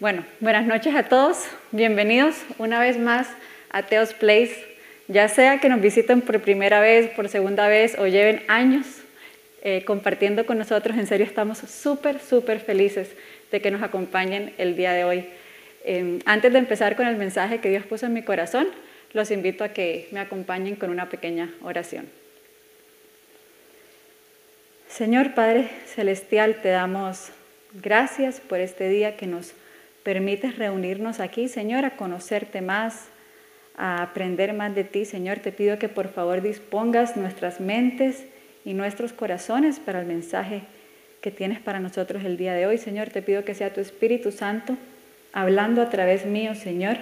Bueno, 0.00 0.24
buenas 0.40 0.64
noches 0.64 0.94
a 0.94 1.02
todos. 1.02 1.46
Bienvenidos 1.72 2.34
una 2.56 2.80
vez 2.80 2.98
más 2.98 3.28
a 3.68 3.82
Teos 3.82 4.14
Place. 4.14 4.56
Ya 5.08 5.28
sea 5.28 5.60
que 5.60 5.68
nos 5.68 5.82
visiten 5.82 6.22
por 6.22 6.40
primera 6.40 6.80
vez, 6.80 7.10
por 7.10 7.28
segunda 7.28 7.68
vez 7.68 7.98
o 7.98 8.06
lleven 8.06 8.42
años 8.48 8.86
eh, 9.60 9.84
compartiendo 9.84 10.46
con 10.46 10.56
nosotros, 10.56 10.96
en 10.96 11.06
serio 11.06 11.26
estamos 11.26 11.58
súper, 11.58 12.18
súper 12.18 12.60
felices 12.60 13.10
de 13.52 13.60
que 13.60 13.70
nos 13.70 13.82
acompañen 13.82 14.54
el 14.56 14.74
día 14.74 14.94
de 14.94 15.04
hoy. 15.04 15.26
Em, 15.84 16.20
antes 16.24 16.50
de 16.50 16.58
empezar 16.60 16.96
con 16.96 17.06
el 17.06 17.16
mensaje 17.16 17.60
que 17.60 17.68
Dios 17.68 17.84
puso 17.84 18.06
en 18.06 18.14
mi 18.14 18.22
corazón, 18.22 18.68
los 19.12 19.30
invito 19.30 19.64
a 19.64 19.68
que 19.68 20.08
me 20.12 20.20
acompañen 20.20 20.76
con 20.76 20.88
una 20.88 21.10
pequeña 21.10 21.52
oración. 21.60 22.08
Señor 24.88 25.34
Padre 25.34 25.68
Celestial, 25.84 26.62
te 26.62 26.70
damos 26.70 27.32
gracias 27.74 28.40
por 28.40 28.60
este 28.60 28.88
día 28.88 29.18
que 29.18 29.26
nos 29.26 29.52
permites 30.02 30.56
reunirnos 30.56 31.20
aquí, 31.20 31.48
Señor, 31.48 31.84
a 31.84 31.96
conocerte 31.96 32.60
más, 32.60 33.08
a 33.76 34.02
aprender 34.02 34.52
más 34.52 34.74
de 34.74 34.84
ti. 34.84 35.04
Señor, 35.04 35.38
te 35.38 35.52
pido 35.52 35.78
que 35.78 35.88
por 35.88 36.08
favor 36.08 36.42
dispongas 36.42 37.16
nuestras 37.16 37.60
mentes 37.60 38.24
y 38.64 38.74
nuestros 38.74 39.12
corazones 39.12 39.78
para 39.80 40.00
el 40.00 40.06
mensaje 40.06 40.62
que 41.20 41.30
tienes 41.30 41.60
para 41.60 41.80
nosotros 41.80 42.24
el 42.24 42.36
día 42.36 42.54
de 42.54 42.66
hoy. 42.66 42.78
Señor, 42.78 43.10
te 43.10 43.22
pido 43.22 43.44
que 43.44 43.54
sea 43.54 43.72
tu 43.72 43.80
Espíritu 43.80 44.32
Santo 44.32 44.76
hablando 45.32 45.82
a 45.82 45.90
través 45.90 46.26
mío, 46.26 46.54
Señor. 46.54 46.96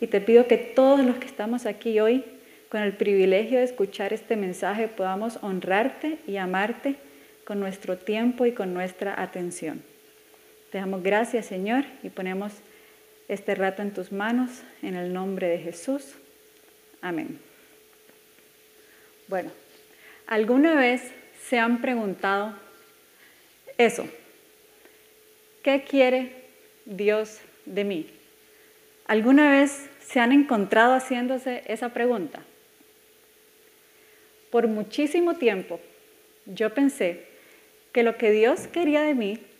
Y 0.00 0.06
te 0.06 0.20
pido 0.20 0.46
que 0.46 0.56
todos 0.56 1.04
los 1.04 1.16
que 1.16 1.26
estamos 1.26 1.66
aquí 1.66 2.00
hoy, 2.00 2.24
con 2.68 2.80
el 2.80 2.94
privilegio 2.94 3.58
de 3.58 3.64
escuchar 3.64 4.12
este 4.12 4.36
mensaje, 4.36 4.88
podamos 4.88 5.38
honrarte 5.42 6.18
y 6.26 6.38
amarte 6.38 6.96
con 7.44 7.60
nuestro 7.60 7.98
tiempo 7.98 8.46
y 8.46 8.52
con 8.52 8.72
nuestra 8.72 9.20
atención. 9.20 9.91
Te 10.72 10.78
damos 10.78 11.02
gracias, 11.02 11.44
Señor, 11.44 11.84
y 12.02 12.08
ponemos 12.08 12.50
este 13.28 13.54
rato 13.54 13.82
en 13.82 13.92
tus 13.92 14.10
manos, 14.10 14.62
en 14.80 14.96
el 14.96 15.12
nombre 15.12 15.46
de 15.46 15.58
Jesús. 15.58 16.14
Amén. 17.02 17.38
Bueno, 19.28 19.50
¿alguna 20.26 20.74
vez 20.74 21.12
se 21.46 21.58
han 21.58 21.82
preguntado 21.82 22.54
eso? 23.76 24.08
¿Qué 25.62 25.84
quiere 25.84 26.46
Dios 26.86 27.42
de 27.66 27.84
mí? 27.84 28.06
¿Alguna 29.04 29.50
vez 29.50 29.90
se 30.00 30.20
han 30.20 30.32
encontrado 30.32 30.94
haciéndose 30.94 31.64
esa 31.66 31.90
pregunta? 31.90 32.42
Por 34.50 34.68
muchísimo 34.68 35.34
tiempo 35.34 35.80
yo 36.46 36.72
pensé 36.72 37.26
que 37.92 38.02
lo 38.02 38.16
que 38.16 38.30
Dios 38.30 38.68
quería 38.68 39.02
de 39.02 39.14
mí 39.14 39.51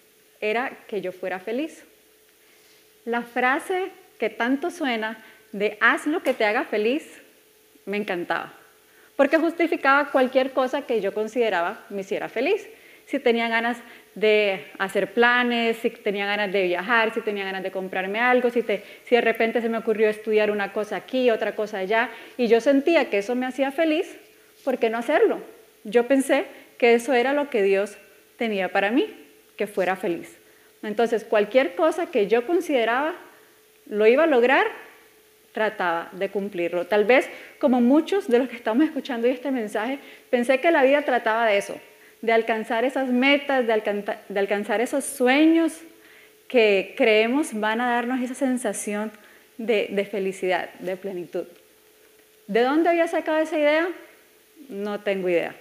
era 0.42 0.72
que 0.88 1.00
yo 1.00 1.12
fuera 1.12 1.38
feliz. 1.38 1.84
La 3.06 3.22
frase 3.22 3.90
que 4.18 4.28
tanto 4.28 4.70
suena 4.70 5.16
de 5.52 5.78
haz 5.80 6.06
lo 6.06 6.22
que 6.22 6.34
te 6.34 6.44
haga 6.44 6.64
feliz 6.64 7.22
me 7.86 7.96
encantaba, 7.96 8.52
porque 9.16 9.38
justificaba 9.38 10.10
cualquier 10.10 10.52
cosa 10.52 10.82
que 10.82 11.00
yo 11.00 11.14
consideraba 11.14 11.84
me 11.88 12.02
hiciera 12.02 12.28
feliz. 12.28 12.68
Si 13.06 13.18
tenía 13.18 13.48
ganas 13.48 13.78
de 14.14 14.66
hacer 14.78 15.12
planes, 15.12 15.76
si 15.78 15.90
tenía 15.90 16.26
ganas 16.26 16.52
de 16.52 16.62
viajar, 16.62 17.12
si 17.12 17.20
tenía 17.20 17.44
ganas 17.44 17.62
de 17.62 17.72
comprarme 17.72 18.20
algo, 18.20 18.50
si, 18.50 18.62
de 18.62 19.20
repente 19.20 19.60
se 19.60 19.68
me 19.68 19.78
ocurrió 19.78 20.08
estudiar 20.08 20.50
una 20.50 20.72
cosa 20.72 20.96
aquí, 20.96 21.30
otra 21.30 21.54
cosa 21.54 21.78
allá, 21.78 22.10
y 22.36 22.46
yo 22.46 22.60
sentía 22.60 23.10
que 23.10 23.18
eso 23.18 23.34
me 23.34 23.46
hacía 23.46 23.72
feliz, 23.72 24.16
¿por 24.64 24.78
qué 24.78 24.88
no 24.88 24.98
hacerlo? 24.98 25.40
Yo 25.84 26.06
pensé 26.06 26.46
que 26.78 26.94
eso 26.94 27.12
era 27.12 27.32
lo 27.32 27.50
que 27.50 27.62
Dios 27.62 27.96
tenía 28.38 28.70
para 28.70 28.90
mí 28.92 29.21
que 29.56 29.66
fuera 29.66 29.96
feliz. 29.96 30.38
Entonces, 30.82 31.24
cualquier 31.24 31.74
cosa 31.74 32.06
que 32.06 32.26
yo 32.26 32.46
consideraba 32.46 33.14
lo 33.86 34.06
iba 34.06 34.24
a 34.24 34.26
lograr, 34.26 34.66
trataba 35.52 36.08
de 36.12 36.30
cumplirlo. 36.30 36.86
Tal 36.86 37.04
vez, 37.04 37.28
como 37.58 37.80
muchos 37.80 38.28
de 38.28 38.38
los 38.38 38.48
que 38.48 38.56
estamos 38.56 38.84
escuchando 38.84 39.26
este 39.26 39.50
mensaje, 39.50 39.98
pensé 40.30 40.60
que 40.60 40.70
la 40.70 40.82
vida 40.82 41.02
trataba 41.02 41.46
de 41.46 41.58
eso, 41.58 41.78
de 42.22 42.32
alcanzar 42.32 42.84
esas 42.84 43.08
metas, 43.08 43.66
de, 43.66 44.38
alcanzar 44.38 44.80
esos 44.80 45.04
sueños 45.04 45.78
que 46.48 46.94
creemos 46.96 47.58
van 47.58 47.80
a 47.80 47.90
darnos 47.90 48.20
esa 48.22 48.34
sensación 48.34 49.12
de, 49.58 49.88
de 49.90 50.04
felicidad, 50.04 50.70
de 50.80 50.96
plenitud. 50.96 51.46
¿De 52.46 52.60
dónde 52.62 52.90
había 52.90 53.06
sacado 53.06 53.38
esa 53.38 53.58
idea? 53.58 53.88
No 54.68 55.00
tengo 55.00 55.28
idea. 55.28 55.54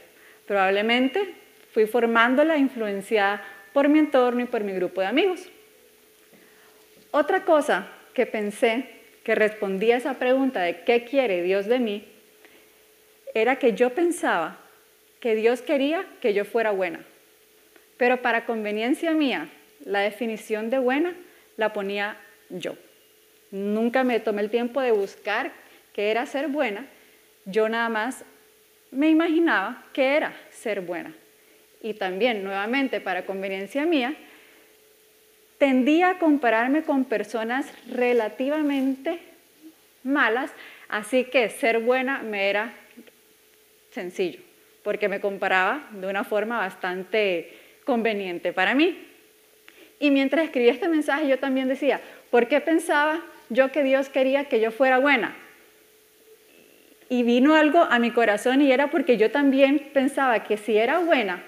Probablemente 0.47 1.35
fui 1.73 1.85
formándola, 1.85 2.57
influenciada 2.57 3.43
por 3.73 3.89
mi 3.89 3.99
entorno 3.99 4.41
y 4.41 4.45
por 4.45 4.63
mi 4.63 4.73
grupo 4.73 5.01
de 5.01 5.07
amigos. 5.07 5.49
Otra 7.11 7.43
cosa 7.43 7.87
que 8.13 8.25
pensé 8.25 8.87
que 9.23 9.35
respondía 9.35 9.95
a 9.95 9.97
esa 9.99 10.13
pregunta 10.15 10.61
de 10.61 10.81
qué 10.83 11.03
quiere 11.03 11.43
Dios 11.43 11.67
de 11.67 11.79
mí, 11.79 12.07
era 13.33 13.57
que 13.57 13.73
yo 13.73 13.91
pensaba 13.91 14.59
que 15.19 15.35
Dios 15.35 15.61
quería 15.61 16.05
que 16.21 16.33
yo 16.33 16.43
fuera 16.43 16.71
buena. 16.71 17.01
Pero 17.97 18.21
para 18.21 18.45
conveniencia 18.45 19.11
mía, 19.11 19.49
la 19.85 19.99
definición 19.99 20.69
de 20.69 20.79
buena 20.79 21.15
la 21.57 21.71
ponía 21.71 22.17
yo. 22.49 22.75
Nunca 23.51 24.03
me 24.03 24.19
tomé 24.19 24.41
el 24.41 24.49
tiempo 24.49 24.81
de 24.81 24.91
buscar 24.91 25.51
qué 25.93 26.09
era 26.11 26.25
ser 26.25 26.47
buena. 26.47 26.87
Yo 27.45 27.69
nada 27.69 27.89
más 27.89 28.25
me 28.89 29.09
imaginaba 29.09 29.85
qué 29.93 30.15
era 30.15 30.33
ser 30.49 30.81
buena 30.81 31.13
y 31.81 31.93
también 31.93 32.43
nuevamente 32.43 33.01
para 33.01 33.25
conveniencia 33.25 33.85
mía, 33.85 34.15
tendía 35.57 36.11
a 36.11 36.19
compararme 36.19 36.83
con 36.83 37.05
personas 37.05 37.71
relativamente 37.87 39.19
malas, 40.03 40.51
así 40.89 41.25
que 41.25 41.49
ser 41.49 41.79
buena 41.79 42.23
me 42.23 42.49
era 42.49 42.73
sencillo, 43.91 44.39
porque 44.83 45.07
me 45.07 45.19
comparaba 45.19 45.87
de 45.91 46.07
una 46.07 46.23
forma 46.23 46.57
bastante 46.57 47.53
conveniente 47.85 48.53
para 48.53 48.73
mí. 48.73 49.07
Y 49.99 50.09
mientras 50.09 50.45
escribía 50.45 50.71
este 50.71 50.87
mensaje 50.87 51.27
yo 51.27 51.37
también 51.37 51.67
decía, 51.67 52.01
¿por 52.31 52.47
qué 52.47 52.59
pensaba 52.61 53.21
yo 53.49 53.71
que 53.71 53.83
Dios 53.83 54.09
quería 54.09 54.45
que 54.45 54.59
yo 54.59 54.71
fuera 54.71 54.97
buena? 54.97 55.35
Y 57.09 57.23
vino 57.23 57.55
algo 57.55 57.83
a 57.83 57.99
mi 57.99 58.11
corazón 58.11 58.61
y 58.61 58.71
era 58.71 58.89
porque 58.89 59.17
yo 59.17 59.29
también 59.29 59.91
pensaba 59.93 60.43
que 60.43 60.57
si 60.57 60.77
era 60.77 60.99
buena, 60.99 61.43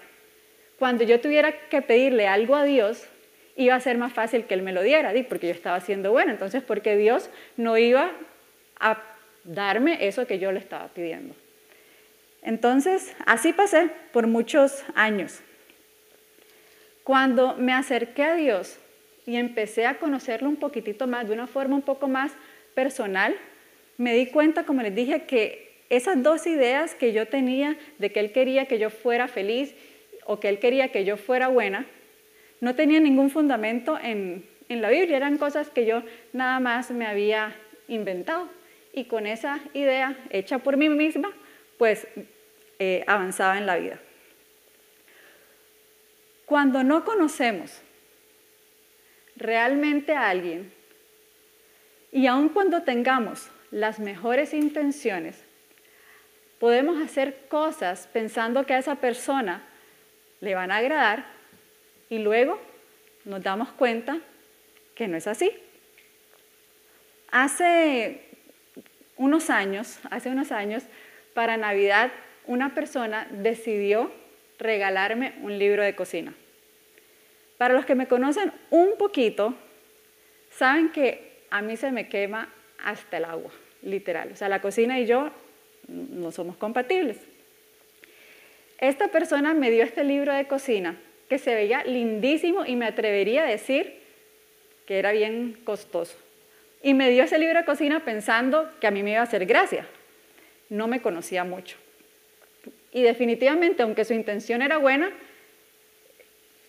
cuando 0.83 1.05
yo 1.05 1.21
tuviera 1.21 1.53
que 1.69 1.81
pedirle 1.81 2.27
algo 2.27 2.57
a 2.57 2.65
Dios, 2.65 3.07
iba 3.55 3.73
a 3.73 3.79
ser 3.79 3.97
más 3.97 4.11
fácil 4.11 4.43
que 4.43 4.53
Él 4.53 4.63
me 4.63 4.73
lo 4.73 4.81
diera, 4.81 5.13
porque 5.29 5.47
yo 5.47 5.53
estaba 5.53 5.77
haciendo 5.77 6.11
bueno. 6.11 6.33
Entonces, 6.33 6.61
porque 6.61 6.97
Dios 6.97 7.29
no 7.55 7.77
iba 7.77 8.11
a 8.81 9.01
darme 9.45 10.05
eso 10.05 10.27
que 10.27 10.39
yo 10.39 10.51
le 10.51 10.59
estaba 10.59 10.89
pidiendo. 10.89 11.35
Entonces, 12.41 13.15
así 13.25 13.53
pasé 13.53 13.91
por 14.11 14.27
muchos 14.27 14.83
años. 14.93 15.39
Cuando 17.05 17.55
me 17.55 17.71
acerqué 17.71 18.23
a 18.23 18.35
Dios 18.35 18.77
y 19.25 19.37
empecé 19.37 19.85
a 19.85 19.99
conocerlo 19.99 20.49
un 20.49 20.57
poquitito 20.57 21.07
más, 21.07 21.29
de 21.29 21.33
una 21.33 21.47
forma 21.47 21.75
un 21.77 21.81
poco 21.81 22.09
más 22.09 22.33
personal, 22.75 23.33
me 23.97 24.13
di 24.15 24.25
cuenta, 24.25 24.65
como 24.65 24.81
les 24.81 24.93
dije, 24.93 25.23
que 25.23 25.77
esas 25.89 26.21
dos 26.21 26.45
ideas 26.45 26.93
que 26.93 27.13
yo 27.13 27.25
tenía 27.29 27.77
de 27.99 28.11
que 28.11 28.19
Él 28.19 28.33
quería 28.33 28.65
que 28.65 28.79
yo 28.79 28.89
fuera 28.89 29.29
feliz 29.29 29.73
o 30.25 30.39
que 30.39 30.49
él 30.49 30.59
quería 30.59 30.89
que 30.89 31.05
yo 31.05 31.17
fuera 31.17 31.47
buena, 31.47 31.85
no 32.61 32.75
tenía 32.75 32.99
ningún 32.99 33.29
fundamento 33.29 33.99
en, 34.01 34.45
la 34.69 34.89
Biblia, 34.89 35.17
eran 35.17 35.37
cosas 35.37 35.69
que 35.69 35.85
yo 35.85 36.01
nada 36.31 36.59
más 36.59 36.89
me 36.89 37.05
había 37.05 37.55
inventado. 37.87 38.49
Y 38.93 39.05
con 39.05 39.27
esa 39.27 39.59
idea 39.73 40.17
hecha 40.31 40.59
por 40.59 40.77
mí 40.77 40.89
misma, 40.89 41.31
pues 41.77 42.07
eh, 42.79 43.03
avanzaba 43.05 43.57
en 43.57 43.65
la 43.67 43.75
vida. 43.77 43.99
Cuando 46.45 46.83
no 46.83 47.03
conocemos 47.05 47.81
realmente 49.35 50.13
a 50.13 50.29
alguien, 50.29 50.71
y 52.11 52.27
aun 52.27 52.49
cuando 52.49 52.83
tengamos 52.83 53.49
las 53.71 53.99
mejores 53.99 54.53
intenciones, 54.53 55.43
podemos 56.59 57.01
hacer 57.01 57.47
cosas 57.49 58.07
pensando 58.13 58.65
que 58.65 58.73
a 58.73 58.77
esa 58.77 58.95
persona 58.95 59.67
le 60.43 60.55
van 60.55 60.71
a 60.71 60.77
agradar 60.77 61.25
y 62.09 62.19
luego 62.19 62.59
nos 63.23 63.41
damos 63.41 63.71
cuenta 63.71 64.19
que 64.93 65.07
no 65.07 65.15
es 65.15 65.25
así. 65.25 65.49
Hace 67.31 68.25
unos 69.15 69.49
años, 69.49 69.99
hace 70.11 70.29
unos 70.29 70.51
años, 70.51 70.83
para 71.33 71.55
Navidad, 71.55 72.11
una 72.45 72.75
persona 72.75 73.25
decidió 73.31 74.11
regalarme 74.59 75.33
un 75.41 75.57
libro 75.57 75.81
de 75.81 75.95
cocina. 75.95 76.33
Para 77.57 77.73
los 77.73 77.85
que 77.85 77.95
me 77.95 78.07
conocen 78.07 78.51
un 78.69 78.97
poquito, 78.97 79.55
saben 80.51 80.89
que 80.89 81.45
a 81.51 81.61
mí 81.61 81.77
se 81.77 81.91
me 81.91 82.09
quema 82.09 82.49
hasta 82.83 83.15
el 83.15 83.25
agua, 83.25 83.51
literal. 83.81 84.31
O 84.33 84.35
sea, 84.35 84.49
la 84.49 84.61
cocina 84.61 84.99
y 84.99 85.05
yo 85.05 85.31
no 85.87 86.31
somos 86.33 86.57
compatibles. 86.57 87.17
Esta 88.83 89.07
persona 89.07 89.53
me 89.53 89.71
dio 89.71 89.81
este 89.81 90.03
libro 90.03 90.33
de 90.33 90.45
cocina 90.45 90.97
que 91.29 91.37
se 91.37 91.55
veía 91.55 91.85
lindísimo 91.85 92.65
y 92.65 92.75
me 92.75 92.85
atrevería 92.85 93.43
a 93.43 93.47
decir 93.47 93.93
que 94.85 94.99
era 94.99 95.13
bien 95.13 95.57
costoso. 95.63 96.17
Y 96.81 96.93
me 96.93 97.09
dio 97.09 97.23
ese 97.23 97.39
libro 97.39 97.59
de 97.59 97.63
cocina 97.63 98.03
pensando 98.03 98.69
que 98.81 98.87
a 98.87 98.91
mí 98.91 99.01
me 99.01 99.11
iba 99.11 99.21
a 99.21 99.23
hacer 99.23 99.45
gracia. 99.45 99.87
No 100.67 100.87
me 100.87 101.01
conocía 101.01 101.45
mucho. 101.45 101.77
Y 102.91 103.03
definitivamente, 103.03 103.83
aunque 103.83 104.03
su 104.03 104.15
intención 104.15 104.61
era 104.61 104.79
buena, 104.79 105.13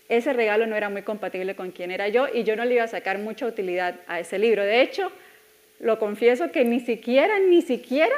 ese 0.09 0.33
regalo 0.33 0.69
no 0.69 0.77
era 0.77 0.91
muy 0.91 1.03
compatible 1.03 1.57
con 1.57 1.73
quien 1.73 1.91
era 1.91 2.07
yo 2.07 2.29
y 2.33 2.45
yo 2.45 2.55
no 2.55 2.65
le 2.65 2.75
iba 2.75 2.85
a 2.85 2.89
sacar 2.89 3.19
mucha 3.19 3.45
utilidad 3.45 3.97
a 4.07 4.21
ese 4.21 4.39
libro. 4.39 4.63
De 4.63 4.83
hecho, 4.83 5.11
lo 5.81 5.99
confieso 5.99 6.53
que 6.53 6.65
ni 6.65 6.79
siquiera, 6.79 7.41
ni 7.41 7.61
siquiera, 7.61 8.15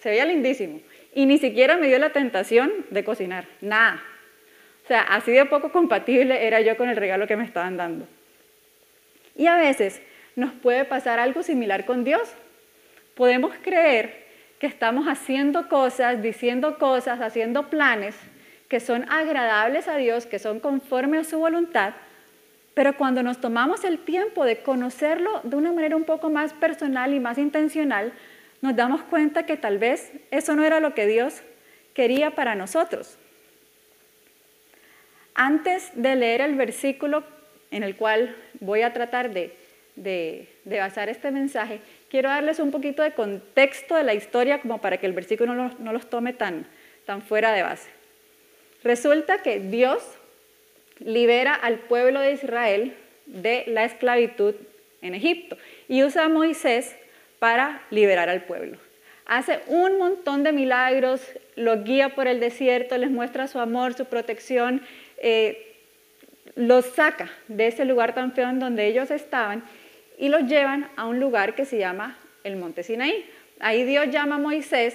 se 0.00 0.08
veía 0.08 0.24
lindísimo, 0.24 0.80
y 1.14 1.26
ni 1.26 1.38
siquiera 1.38 1.76
me 1.76 1.88
dio 1.88 1.98
la 1.98 2.10
tentación 2.10 2.72
de 2.90 3.04
cocinar, 3.04 3.46
nada. 3.60 4.02
O 4.84 4.86
sea, 4.88 5.02
así 5.02 5.32
de 5.32 5.44
poco 5.44 5.70
compatible 5.70 6.46
era 6.46 6.60
yo 6.60 6.76
con 6.76 6.88
el 6.88 6.96
regalo 6.96 7.26
que 7.26 7.36
me 7.36 7.44
estaban 7.44 7.76
dando. 7.76 8.06
Y 9.36 9.46
a 9.46 9.56
veces 9.56 10.02
nos 10.36 10.52
puede 10.52 10.84
pasar 10.84 11.18
algo 11.18 11.42
similar 11.42 11.84
con 11.84 12.04
Dios. 12.04 12.32
Podemos 13.14 13.54
creer 13.62 14.22
que 14.58 14.66
estamos 14.66 15.06
haciendo 15.06 15.68
cosas, 15.68 16.22
diciendo 16.22 16.78
cosas, 16.78 17.20
haciendo 17.20 17.68
planes 17.68 18.16
que 18.68 18.80
son 18.80 19.04
agradables 19.10 19.86
a 19.88 19.96
Dios, 19.96 20.24
que 20.24 20.38
son 20.38 20.60
conforme 20.60 21.18
a 21.18 21.24
su 21.24 21.38
voluntad, 21.38 21.92
pero 22.74 22.96
cuando 22.96 23.22
nos 23.22 23.38
tomamos 23.38 23.84
el 23.84 23.98
tiempo 23.98 24.44
de 24.44 24.62
conocerlo 24.62 25.40
de 25.42 25.56
una 25.56 25.72
manera 25.72 25.94
un 25.94 26.04
poco 26.04 26.30
más 26.30 26.54
personal 26.54 27.12
y 27.12 27.20
más 27.20 27.36
intencional, 27.36 28.12
nos 28.62 28.76
damos 28.76 29.02
cuenta 29.02 29.44
que 29.44 29.56
tal 29.56 29.78
vez 29.78 30.12
eso 30.30 30.56
no 30.56 30.64
era 30.64 30.80
lo 30.80 30.94
que 30.94 31.06
Dios 31.06 31.42
quería 31.94 32.30
para 32.30 32.54
nosotros. 32.54 33.18
Antes 35.34 35.90
de 35.94 36.14
leer 36.14 36.40
el 36.40 36.54
versículo 36.54 37.24
en 37.70 37.82
el 37.82 37.96
cual 37.96 38.36
voy 38.60 38.82
a 38.82 38.92
tratar 38.92 39.30
de, 39.30 39.56
basar 40.64 41.08
este 41.08 41.30
mensaje, 41.32 41.80
quiero 42.08 42.28
darles 42.28 42.60
un 42.60 42.70
poquito 42.70 43.02
de 43.02 43.12
contexto 43.12 43.96
de 43.96 44.04
la 44.04 44.14
historia 44.14 44.60
como 44.60 44.80
para 44.80 44.98
que 44.98 45.06
el 45.06 45.12
versículo 45.12 45.54
no, 45.54 45.92
los 45.92 46.08
tome 46.08 46.32
tan, 46.32 46.66
tan 47.04 47.20
fuera 47.20 47.52
de 47.52 47.62
base. 47.62 47.90
Resulta 48.84 49.42
que 49.42 49.58
Dios 49.58 50.04
libera 50.98 51.54
al 51.54 51.78
pueblo 51.78 52.20
de 52.20 52.32
Israel 52.32 52.96
de 53.26 53.64
la 53.66 53.84
esclavitud 53.84 54.54
en 55.00 55.14
Egipto 55.14 55.56
y 55.88 56.04
usa 56.04 56.24
a 56.24 56.28
Moisés 56.28 56.94
para 57.42 57.82
liberar 57.90 58.28
al 58.28 58.44
pueblo. 58.44 58.78
Hace 59.26 59.62
un 59.66 59.98
montón 59.98 60.44
de 60.44 60.52
milagros, 60.52 61.20
los 61.56 61.82
guía 61.82 62.10
por 62.10 62.28
el 62.28 62.38
desierto, 62.38 62.96
les 62.96 63.10
muestra 63.10 63.48
su 63.48 63.58
amor, 63.58 63.94
su 63.94 64.04
protección, 64.04 64.80
eh, 65.18 65.74
los 66.54 66.84
saca 66.84 67.32
de 67.48 67.66
ese 67.66 67.84
lugar 67.84 68.14
tan 68.14 68.30
feo 68.30 68.48
en 68.48 68.60
donde 68.60 68.86
ellos 68.86 69.10
estaban 69.10 69.64
y 70.18 70.28
los 70.28 70.44
llevan 70.44 70.88
a 70.94 71.06
un 71.06 71.18
lugar 71.18 71.56
que 71.56 71.64
se 71.64 71.78
llama 71.78 72.16
el 72.44 72.54
Monte 72.54 72.84
Sinaí. 72.84 73.28
Ahí 73.58 73.82
Dios 73.82 74.08
llama 74.10 74.36
a 74.36 74.38
Moisés 74.38 74.94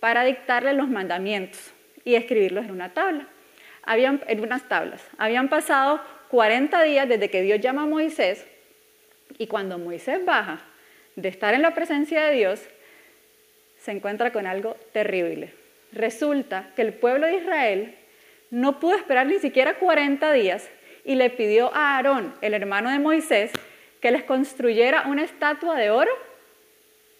para 0.00 0.24
dictarle 0.24 0.72
los 0.72 0.88
mandamientos 0.88 1.74
y 2.06 2.14
escribirlos 2.14 2.64
en 2.64 2.70
una 2.70 2.94
tabla. 2.94 3.26
Habían, 3.82 4.22
en 4.28 4.40
unas 4.40 4.66
tablas. 4.66 5.06
Habían 5.18 5.50
pasado 5.50 6.00
40 6.30 6.84
días 6.84 7.06
desde 7.06 7.28
que 7.28 7.42
Dios 7.42 7.60
llama 7.60 7.82
a 7.82 7.86
Moisés 7.86 8.46
y 9.36 9.46
cuando 9.46 9.76
Moisés 9.76 10.24
baja 10.24 10.71
de 11.16 11.28
estar 11.28 11.54
en 11.54 11.62
la 11.62 11.74
presencia 11.74 12.24
de 12.24 12.34
Dios, 12.34 12.60
se 13.78 13.90
encuentra 13.90 14.32
con 14.32 14.46
algo 14.46 14.76
terrible. 14.92 15.52
Resulta 15.92 16.70
que 16.76 16.82
el 16.82 16.92
pueblo 16.94 17.26
de 17.26 17.36
Israel 17.36 17.94
no 18.50 18.80
pudo 18.80 18.94
esperar 18.94 19.26
ni 19.26 19.38
siquiera 19.38 19.74
40 19.74 20.32
días 20.32 20.68
y 21.04 21.16
le 21.16 21.30
pidió 21.30 21.74
a 21.74 21.96
Aarón, 21.96 22.34
el 22.40 22.54
hermano 22.54 22.90
de 22.90 22.98
Moisés, 22.98 23.50
que 24.00 24.10
les 24.10 24.22
construyera 24.24 25.04
una 25.08 25.24
estatua 25.24 25.76
de 25.76 25.90
oro 25.90 26.12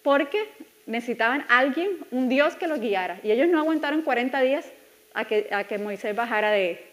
porque 0.03 0.49
necesitaban 0.85 1.45
alguien, 1.49 1.89
un 2.11 2.29
Dios 2.29 2.55
que 2.55 2.67
los 2.67 2.79
guiara. 2.79 3.19
Y 3.23 3.31
ellos 3.31 3.47
no 3.47 3.59
aguantaron 3.59 4.01
40 4.01 4.41
días 4.41 4.71
a 5.13 5.25
que, 5.25 5.47
a 5.51 5.63
que 5.65 5.77
Moisés 5.77 6.15
bajara 6.15 6.51
de, 6.51 6.83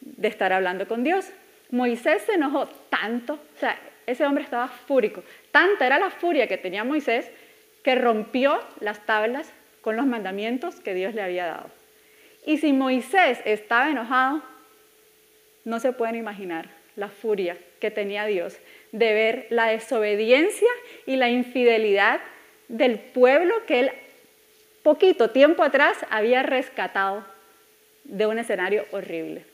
de 0.00 0.28
estar 0.28 0.52
hablando 0.52 0.86
con 0.88 1.04
Dios. 1.04 1.30
Moisés 1.70 2.22
se 2.22 2.34
enojó 2.34 2.66
tanto, 2.88 3.34
o 3.34 3.58
sea, 3.58 3.78
ese 4.06 4.24
hombre 4.24 4.44
estaba 4.44 4.68
fúrico. 4.68 5.22
Tanta 5.50 5.86
era 5.86 5.98
la 5.98 6.10
furia 6.10 6.46
que 6.46 6.58
tenía 6.58 6.84
Moisés 6.84 7.30
que 7.82 7.94
rompió 7.94 8.60
las 8.80 9.04
tablas 9.06 9.52
con 9.80 9.96
los 9.96 10.06
mandamientos 10.06 10.80
que 10.80 10.94
Dios 10.94 11.14
le 11.14 11.22
había 11.22 11.46
dado. 11.46 11.70
Y 12.44 12.58
si 12.58 12.72
Moisés 12.72 13.40
estaba 13.44 13.90
enojado, 13.90 14.42
no 15.64 15.80
se 15.80 15.92
pueden 15.92 16.16
imaginar 16.16 16.68
la 16.96 17.08
furia 17.08 17.56
que 17.80 17.90
tenía 17.90 18.26
Dios 18.26 18.58
de 18.92 19.12
ver 19.12 19.46
la 19.50 19.66
desobediencia 19.66 20.68
y 21.06 21.16
la 21.16 21.28
infidelidad 21.30 22.20
del 22.68 22.98
pueblo 22.98 23.54
que 23.66 23.80
él 23.80 23.92
poquito 24.82 25.30
tiempo 25.30 25.62
atrás 25.62 25.98
había 26.10 26.42
rescatado 26.42 27.24
de 28.04 28.26
un 28.26 28.38
escenario 28.38 28.84
horrible. 28.90 29.44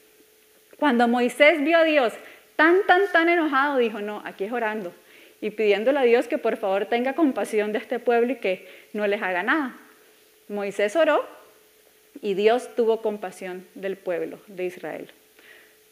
Cuando 0.79 1.09
Moisés 1.09 1.63
vio 1.63 1.79
a 1.79 1.85
Dios 1.85 2.13
tan, 2.57 2.85
tan, 2.87 3.03
tan 3.13 3.29
enojado, 3.29 3.79
dijo, 3.79 4.01
no, 4.01 4.23
aquí 4.25 4.45
es 4.45 4.53
orando 4.53 4.93
y 5.45 5.51
pidiéndole 5.51 5.99
a 5.99 6.05
Dios 6.05 6.27
que 6.27 6.39
por 6.39 6.57
favor 6.57 6.87
tenga 6.87 7.13
compasión 7.13 7.71
de 7.73 7.79
este 7.79 7.99
pueblo 7.99 8.33
y 8.33 8.37
que 8.37 8.67
no 8.95 9.07
les 9.07 9.21
haga 9.21 9.43
nada. 9.43 9.77
Moisés 10.49 10.97
oró 10.97 11.29
y 12.23 12.33
Dios 12.33 12.75
tuvo 12.75 13.03
compasión 13.03 13.67
del 13.75 13.99
pueblo 13.99 14.41
de 14.47 14.65
Israel. 14.65 15.11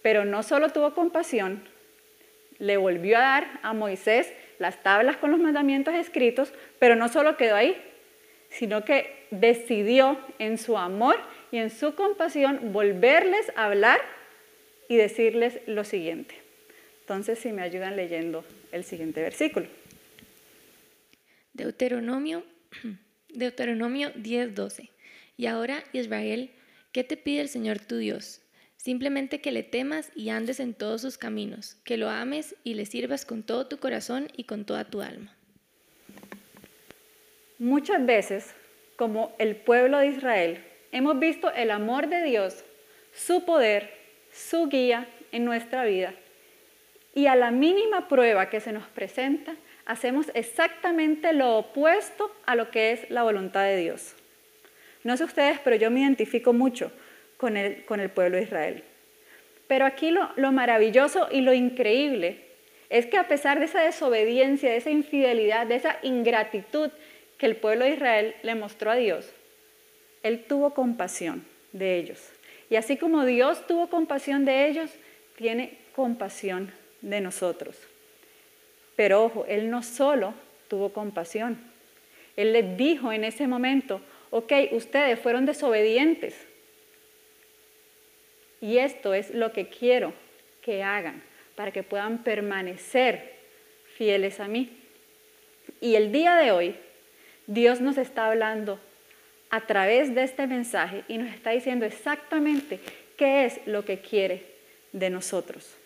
Pero 0.01 0.25
no 0.25 0.43
solo 0.43 0.71
tuvo 0.71 0.95
compasión, 0.95 1.63
le 2.61 2.79
volvió 2.79 3.19
a 3.19 3.21
dar 3.21 3.61
a 3.63 3.75
Moisés 3.75 4.33
las 4.59 4.83
tablas 4.83 5.19
con 5.19 5.31
los 5.31 5.39
mandamientos 5.39 5.93
escritos, 5.97 6.55
pero 6.79 6.97
no 6.97 7.11
solo 7.11 7.37
quedó 7.37 7.57
ahí, 7.57 7.77
sino 8.49 8.87
que 8.87 9.27
decidió 9.31 10.17
en 10.39 10.57
su 10.57 10.79
amor 10.79 11.17
y 11.51 11.59
en 11.59 11.69
su 11.69 11.95
compasión 11.95 12.73
volverles 12.73 13.53
a 13.55 13.67
hablar 13.67 14.01
y 14.89 14.97
decirles 14.97 15.61
lo 15.67 15.85
siguiente. 15.85 16.37
Entonces, 17.01 17.39
si 17.39 17.53
me 17.53 17.61
ayudan 17.61 17.97
leyendo 17.97 18.47
el 18.73 18.85
siguiente 18.85 19.21
versículo. 19.23 19.67
Deuteronomio, 21.53 22.45
Deuteronomio 23.29 24.13
10:12. 24.15 24.91
Y 25.37 25.47
ahora, 25.47 25.85
Israel, 25.93 26.51
¿qué 26.93 27.05
te 27.05 27.17
pide 27.17 27.41
el 27.41 27.49
Señor 27.49 27.79
tu 27.79 27.97
Dios? 27.97 28.41
Simplemente 28.77 29.41
que 29.41 29.53
le 29.53 29.63
temas 29.63 30.11
y 30.17 30.31
andes 30.31 30.59
en 30.59 30.75
todos 30.75 31.03
sus 31.03 31.17
caminos, 31.17 31.77
que 31.85 31.97
lo 31.97 32.11
ames 32.11 32.57
y 32.65 32.75
le 32.75 32.85
sirvas 32.85 33.25
con 33.25 33.45
todo 33.45 33.69
tu 33.69 33.79
corazón 33.79 34.29
y 34.37 34.45
con 34.45 34.65
toda 34.65 34.85
tu 34.85 35.03
alma. 35.03 35.37
Muchas 37.59 38.05
veces, 38.05 38.55
como 38.97 39.35
el 39.39 39.55
pueblo 39.55 39.99
de 39.99 40.09
Israel, 40.09 40.65
hemos 40.91 41.19
visto 41.21 41.53
el 41.53 41.71
amor 41.71 42.09
de 42.09 42.25
Dios, 42.25 42.65
su 43.13 43.45
poder, 43.45 43.91
su 44.33 44.67
guía 44.67 45.07
en 45.31 45.45
nuestra 45.45 45.85
vida. 45.85 46.15
Y 47.15 47.27
a 47.27 47.37
la 47.37 47.51
mínima 47.51 48.09
prueba 48.09 48.49
que 48.49 48.61
se 48.61 48.73
nos 48.73 48.87
presenta, 48.89 49.55
hacemos 49.85 50.31
exactamente 50.35 51.33
lo 51.33 51.59
opuesto 51.59 52.35
a 52.47 52.55
lo 52.55 52.71
que 52.71 52.93
es 52.93 53.11
la 53.11 53.23
voluntad 53.23 53.65
de 53.65 53.77
Dios. 53.77 54.15
No 55.05 55.17
sé 55.17 55.25
ustedes, 55.25 55.59
pero 55.63 55.77
yo 55.77 55.91
me 55.91 56.01
identifico 56.01 56.53
mucho 56.53 56.93
con 57.37 57.57
el, 57.57 58.11
pueblo 58.11 58.37
de 58.37 58.45
Israel. 58.45 58.85
Pero 59.67 59.85
aquí 59.85 60.11
lo, 60.11 60.31
lo 60.37 60.53
maravilloso 60.53 61.29
y 61.31 61.41
lo 61.41 61.53
increíble 61.53 62.45
es 62.89 63.07
que 63.07 63.17
a 63.17 63.27
pesar 63.27 63.59
de 63.59 63.65
esa 63.65 63.83
desobediencia, 63.83 64.71
de 64.71 64.77
esa 64.77 64.91
infidelidad, 64.91 65.67
de 65.67 65.77
esa 65.77 65.99
ingratitud 66.03 66.91
que 67.37 67.47
el 67.47 67.57
pueblo 67.57 67.85
de 67.85 67.93
Israel 67.93 68.35
le 68.43 68.55
mostró 68.55 68.93
a 68.93 68.97
Dios, 68.97 69.33
Él 70.23 70.45
tuvo 70.45 70.73
compasión 70.73 71.45
de 71.73 71.97
ellos. 71.97 72.31
Y 72.71 72.77
así 72.77 72.97
como 72.97 73.25
Dios 73.25 73.67
tuvo 73.67 73.89
compasión 73.89 74.45
de 74.45 74.69
ellos, 74.69 74.91
tiene 75.37 75.79
compasión 75.95 76.71
de 77.03 77.21
nosotros. 77.21 77.77
Pero 78.97 79.25
ojo, 79.25 79.45
Él 79.47 79.71
no 79.71 79.83
solo 79.83 80.35
tuvo 80.69 80.93
compasión, 80.93 81.59
Él 82.37 82.53
les 82.53 82.77
dijo 82.77 83.13
en 83.13 83.25
ese 83.25 83.47
momento, 83.47 84.01
ok, 84.31 84.53
ustedes 84.73 85.19
fueron 85.19 85.45
desobedientes, 85.45 86.35
y 88.63 88.79
esto 88.79 89.13
es 89.13 89.35
lo 89.35 89.53
que 89.53 89.69
quiero 89.69 90.15
que 90.63 90.85
hagan 90.85 91.23
para 91.57 91.73
que 91.73 91.83
puedan 91.83 92.23
permanecer 92.23 93.33
fieles 93.97 94.39
a 94.39 94.47
mí. 94.47 94.71
Y 95.81 95.97
el 95.97 96.13
día 96.13 96.37
de 96.37 96.53
hoy, 96.53 96.77
Dios 97.49 97.81
nos 97.81 97.99
está 97.99 98.29
hablando 98.29 98.79
a 99.51 99.67
través 99.67 100.15
de 100.15 100.23
este 100.23 100.47
mensaje 100.47 101.03
y 101.09 101.19
nos 101.19 101.35
está 101.35 101.51
diciendo 101.51 101.85
exactamente 101.85 102.79
qué 103.17 103.45
es 103.45 103.61
lo 103.67 103.85
que 103.85 103.99
quiere 103.99 104.47
de 104.93 105.11
nosotros. 105.11 105.77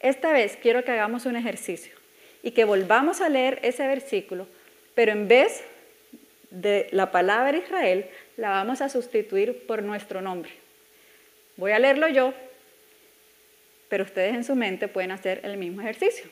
Esta 0.00 0.32
vez 0.32 0.58
quiero 0.60 0.84
que 0.84 0.92
hagamos 0.92 1.26
un 1.26 1.36
ejercicio 1.36 1.94
y 2.42 2.52
que 2.52 2.64
volvamos 2.64 3.20
a 3.20 3.28
leer 3.28 3.58
ese 3.62 3.86
versículo, 3.86 4.46
pero 4.94 5.12
en 5.12 5.28
vez 5.28 5.62
de 6.50 6.88
la 6.90 7.10
palabra 7.10 7.56
Israel, 7.56 8.06
la 8.36 8.50
vamos 8.50 8.80
a 8.80 8.88
sustituir 8.88 9.66
por 9.66 9.82
nuestro 9.82 10.20
nombre. 10.20 10.50
Voy 11.56 11.72
a 11.72 11.78
leerlo 11.78 12.08
yo 12.08 12.34
pero 13.90 14.04
ustedes 14.04 14.34
en 14.34 14.44
su 14.44 14.54
mente 14.54 14.88
pueden 14.88 15.10
hacer 15.10 15.40
el 15.42 15.58
mismo 15.58 15.82
ejercicio. 15.82 16.24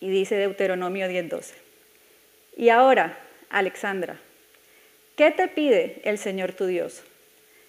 Y 0.00 0.10
dice 0.10 0.36
Deuteronomio 0.36 1.06
10:12. 1.06 1.54
Y 2.56 2.70
ahora, 2.70 3.18
Alexandra, 3.50 4.18
¿qué 5.16 5.30
te 5.30 5.46
pide 5.46 6.00
el 6.04 6.18
Señor 6.18 6.54
tu 6.54 6.66
Dios? 6.66 7.04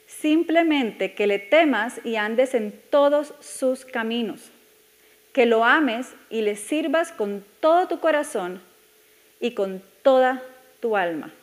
Simplemente 0.08 1.14
que 1.14 1.28
le 1.28 1.40
temas 1.40 2.00
y 2.04 2.16
andes 2.16 2.54
en 2.54 2.72
todos 2.90 3.34
sus 3.40 3.86
caminos, 3.86 4.52
que 5.34 5.46
lo 5.46 5.66
ames 5.66 6.14
y 6.30 6.42
le 6.42 6.56
sirvas 6.56 7.12
con 7.12 7.44
todo 7.60 7.88
tu 7.88 8.00
corazón 8.00 8.62
y 9.40 9.52
con 9.52 9.84
toda 10.04 10.44
tu 10.80 10.96
alma. 10.96 11.34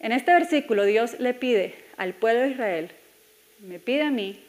En 0.00 0.12
este 0.12 0.32
versículo 0.32 0.84
Dios 0.84 1.20
le 1.20 1.34
pide 1.34 1.74
al 1.96 2.14
pueblo 2.14 2.40
de 2.42 2.50
Israel, 2.50 2.90
me 3.60 3.78
pide 3.78 4.02
a 4.02 4.10
mí 4.10 4.42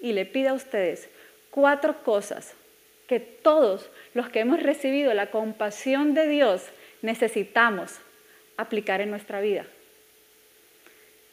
y 0.00 0.12
le 0.12 0.26
pide 0.26 0.48
a 0.48 0.54
ustedes 0.54 1.08
cuatro 1.50 2.02
cosas 2.02 2.54
que 3.08 3.18
todos 3.18 3.90
los 4.14 4.28
que 4.28 4.40
hemos 4.40 4.62
recibido 4.62 5.12
la 5.14 5.30
compasión 5.30 6.14
de 6.14 6.28
Dios 6.28 6.66
necesitamos 7.02 7.98
aplicar 8.56 9.00
en 9.00 9.10
nuestra 9.10 9.40
vida. 9.40 9.66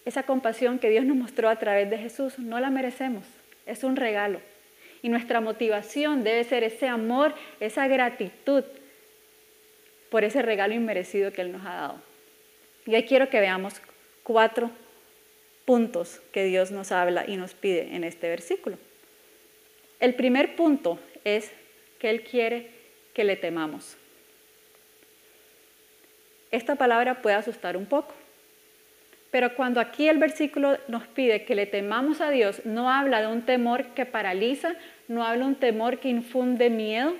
Esa 0.08 0.24
compasión 0.24 0.80
que 0.80 0.90
Dios 0.90 1.04
nos 1.04 1.18
mostró 1.18 1.50
a 1.50 1.60
través 1.60 1.90
de 1.90 1.98
Jesús 1.98 2.40
no 2.40 2.62
la 2.62 2.70
merecemos, 2.70 3.26
es 3.66 3.84
un 3.84 3.98
regalo. 3.98 4.40
Y 5.02 5.10
nuestra 5.10 5.42
motivación 5.42 6.24
debe 6.24 6.46
ser 6.46 6.64
ese 6.64 6.88
amor, 6.88 7.36
esa 7.60 7.90
gratitud 7.90 8.64
por 10.10 10.24
ese 10.24 10.42
regalo 10.42 10.74
inmerecido 10.74 11.34
que 11.34 11.42
Él 11.42 11.52
nos 11.52 11.66
ha 11.66 11.76
dado. 11.76 12.02
Y 12.86 12.96
ahí 12.96 13.04
quiero 13.04 13.30
que 13.30 13.42
veamos 13.42 13.82
cuatro 14.24 14.72
puntos 15.66 16.22
que 16.32 16.46
Dios 16.46 16.72
nos 16.72 16.94
habla 16.94 17.26
y 17.28 17.36
nos 17.36 17.54
pide 17.54 17.94
en 17.94 18.06
este 18.06 18.30
versículo. 18.30 18.78
El 20.00 20.16
primer 20.16 20.56
punto 20.56 21.00
es 21.26 21.52
que 22.00 22.10
Él 22.10 22.24
quiere 22.24 22.72
que 23.14 23.26
le 23.26 23.36
temamos. 23.36 23.98
Esta 26.50 26.76
palabra 26.76 27.22
puede 27.22 27.36
asustar 27.36 27.76
un 27.76 27.88
poco, 27.88 28.16
pero 29.38 29.53
cuando 29.53 29.79
aquí 29.79 30.10
el 30.10 30.17
versículo 30.17 30.79
nos 30.88 31.06
pide 31.06 31.46
que 31.46 31.53
le 31.53 31.67
temamos 31.67 32.22
a 32.22 32.32
Dios, 32.32 32.65
no 32.65 32.89
habla 32.89 33.22
de 33.22 33.27
un 33.27 33.44
temor 33.44 33.86
que 33.94 34.08
paraliza, 34.08 34.74
no 35.08 35.24
habla 35.24 35.46
de 35.46 35.51
un 35.51 35.56
temor 35.58 36.00
que 36.00 36.10
infunde 36.10 36.72
miedo. 36.72 37.15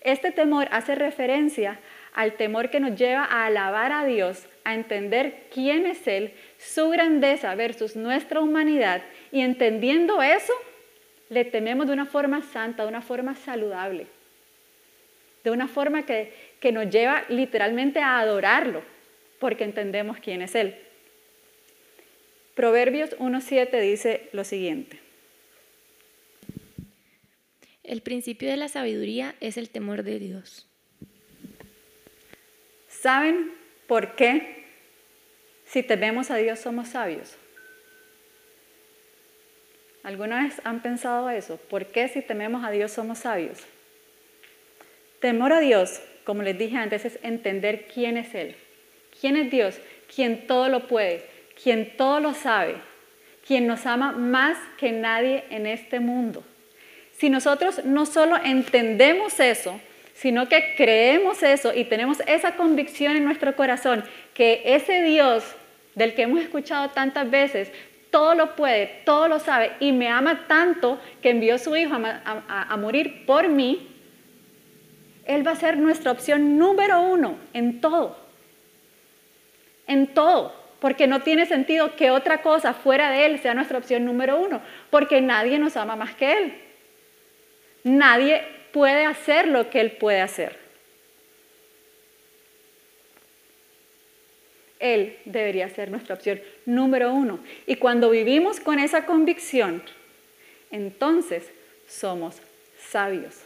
Este 0.00 0.30
temor 0.30 0.68
hace 0.70 0.94
referencia 0.94 1.80
al 2.14 2.34
temor 2.34 2.70
que 2.70 2.78
nos 2.78 2.94
lleva 2.94 3.24
a 3.24 3.46
alabar 3.46 3.90
a 3.90 4.04
Dios, 4.04 4.46
a 4.62 4.74
entender 4.74 5.48
quién 5.52 5.86
es 5.86 6.06
Él, 6.06 6.34
su 6.56 6.88
grandeza 6.88 7.52
versus 7.56 7.96
nuestra 7.96 8.38
humanidad, 8.38 9.02
y 9.32 9.40
entendiendo 9.40 10.22
eso, 10.22 10.52
le 11.30 11.44
tememos 11.44 11.88
de 11.88 11.94
una 11.94 12.06
forma 12.06 12.42
santa, 12.42 12.84
de 12.84 12.90
una 12.90 13.02
forma 13.02 13.34
saludable, 13.34 14.06
de 15.42 15.50
una 15.50 15.66
forma 15.66 16.06
que, 16.06 16.32
que 16.60 16.70
nos 16.70 16.88
lleva 16.88 17.24
literalmente 17.28 17.98
a 17.98 18.20
adorarlo, 18.20 18.84
porque 19.40 19.64
entendemos 19.64 20.18
quién 20.20 20.42
es 20.42 20.54
Él. 20.54 20.76
Proverbios 22.60 23.16
1.7 23.16 23.80
dice 23.80 24.28
lo 24.32 24.44
siguiente. 24.44 25.00
El 27.82 28.02
principio 28.02 28.50
de 28.50 28.58
la 28.58 28.68
sabiduría 28.68 29.34
es 29.40 29.56
el 29.56 29.70
temor 29.70 30.02
de 30.02 30.18
Dios. 30.18 30.68
¿Saben 32.86 33.50
por 33.86 34.14
qué 34.14 34.66
si 35.64 35.82
tememos 35.82 36.30
a 36.30 36.36
Dios 36.36 36.58
somos 36.58 36.88
sabios? 36.88 37.34
¿Alguna 40.02 40.42
vez 40.42 40.60
han 40.64 40.82
pensado 40.82 41.30
eso? 41.30 41.56
¿Por 41.56 41.86
qué 41.86 42.08
si 42.08 42.20
tememos 42.20 42.62
a 42.62 42.70
Dios 42.70 42.92
somos 42.92 43.20
sabios? 43.20 43.60
Temor 45.22 45.54
a 45.54 45.60
Dios, 45.60 46.02
como 46.24 46.42
les 46.42 46.58
dije 46.58 46.76
antes, 46.76 47.06
es 47.06 47.18
entender 47.22 47.86
quién 47.86 48.18
es 48.18 48.34
Él. 48.34 48.54
¿Quién 49.18 49.38
es 49.38 49.50
Dios? 49.50 49.80
Quien 50.14 50.46
todo 50.46 50.68
lo 50.68 50.88
puede, 50.88 51.39
quien 51.62 51.96
todo 51.96 52.20
lo 52.20 52.34
sabe, 52.34 52.76
quien 53.46 53.66
nos 53.66 53.86
ama 53.86 54.12
más 54.12 54.56
que 54.78 54.92
nadie 54.92 55.44
en 55.50 55.66
este 55.66 56.00
mundo. 56.00 56.42
Si 57.12 57.28
nosotros 57.28 57.84
no 57.84 58.06
solo 58.06 58.36
entendemos 58.42 59.40
eso, 59.40 59.80
sino 60.14 60.48
que 60.48 60.74
creemos 60.76 61.42
eso 61.42 61.72
y 61.74 61.84
tenemos 61.84 62.20
esa 62.26 62.56
convicción 62.56 63.16
en 63.16 63.24
nuestro 63.24 63.56
corazón 63.56 64.04
que 64.34 64.62
ese 64.64 65.02
Dios 65.02 65.44
del 65.94 66.14
que 66.14 66.22
hemos 66.22 66.40
escuchado 66.40 66.90
tantas 66.90 67.30
veces 67.30 67.70
todo 68.10 68.34
lo 68.34 68.56
puede, 68.56 69.02
todo 69.04 69.28
lo 69.28 69.38
sabe 69.38 69.72
y 69.80 69.92
me 69.92 70.08
ama 70.08 70.46
tanto 70.46 71.00
que 71.22 71.30
envió 71.30 71.54
a 71.54 71.58
su 71.58 71.76
Hijo 71.76 71.94
a, 71.94 72.76
morir 72.76 73.24
por 73.24 73.48
mí, 73.48 73.88
Él 75.24 75.46
va 75.46 75.52
a 75.52 75.56
ser 75.56 75.78
nuestra 75.78 76.10
opción 76.10 76.58
número 76.58 77.00
uno 77.02 77.36
en 77.52 77.80
todo. 77.80 78.16
En 79.86 80.08
todo. 80.08 80.59
Porque 80.80 81.06
no 81.06 81.20
tiene 81.20 81.46
sentido 81.46 81.94
que 81.94 82.10
otra 82.10 82.42
cosa 82.42 82.72
fuera 82.72 83.10
de 83.10 83.26
Él 83.26 83.38
sea 83.40 83.54
nuestra 83.54 83.78
opción 83.78 84.04
número 84.04 84.38
uno. 84.38 84.62
Porque 84.90 85.20
nadie 85.20 85.58
nos 85.58 85.76
ama 85.76 85.96
más 85.96 86.14
que 86.14 86.32
Él. 86.32 86.54
Nadie 87.84 88.42
puede 88.72 89.04
hacer 89.04 89.48
lo 89.48 89.70
que 89.70 89.80
Él 89.80 89.92
puede 89.92 90.20
hacer. 90.20 90.58
Él 94.78 95.18
debería 95.26 95.68
ser 95.68 95.90
nuestra 95.90 96.14
opción 96.14 96.40
número 96.64 97.12
uno. 97.12 97.38
Y 97.66 97.76
cuando 97.76 98.10
vivimos 98.10 98.58
con 98.58 98.78
esa 98.78 99.04
convicción, 99.04 99.82
entonces 100.70 101.50
somos 101.86 102.40
sabios, 102.78 103.36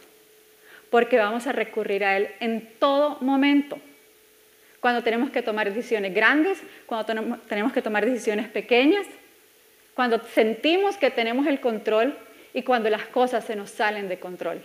porque 0.91 1.19
vamos 1.19 1.49
a 1.49 1.53
recurrir 1.53 2.05
a 2.05 2.17
Él 2.17 2.29
en 2.39 2.71
todo 2.79 3.19
momento. 3.21 3.79
Cuando 4.85 5.03
tenemos 5.03 5.31
que 5.31 5.41
tomar 5.41 5.73
decisiones 5.73 6.13
grandes, 6.13 6.63
cuando 6.85 7.39
tenemos 7.49 7.73
que 7.73 7.81
tomar 7.81 8.05
decisiones 8.05 8.49
pequeñas, 8.49 9.07
cuando 9.95 10.23
sentimos 10.35 10.99
que 10.99 11.11
tenemos 11.11 11.47
el 11.47 11.59
control 11.59 12.15
y 12.53 12.65
cuando 12.65 12.91
las 12.91 13.07
cosas 13.07 13.47
se 13.47 13.57
nos 13.57 13.71
salen 13.71 14.11
de 14.11 14.19
control. 14.19 14.63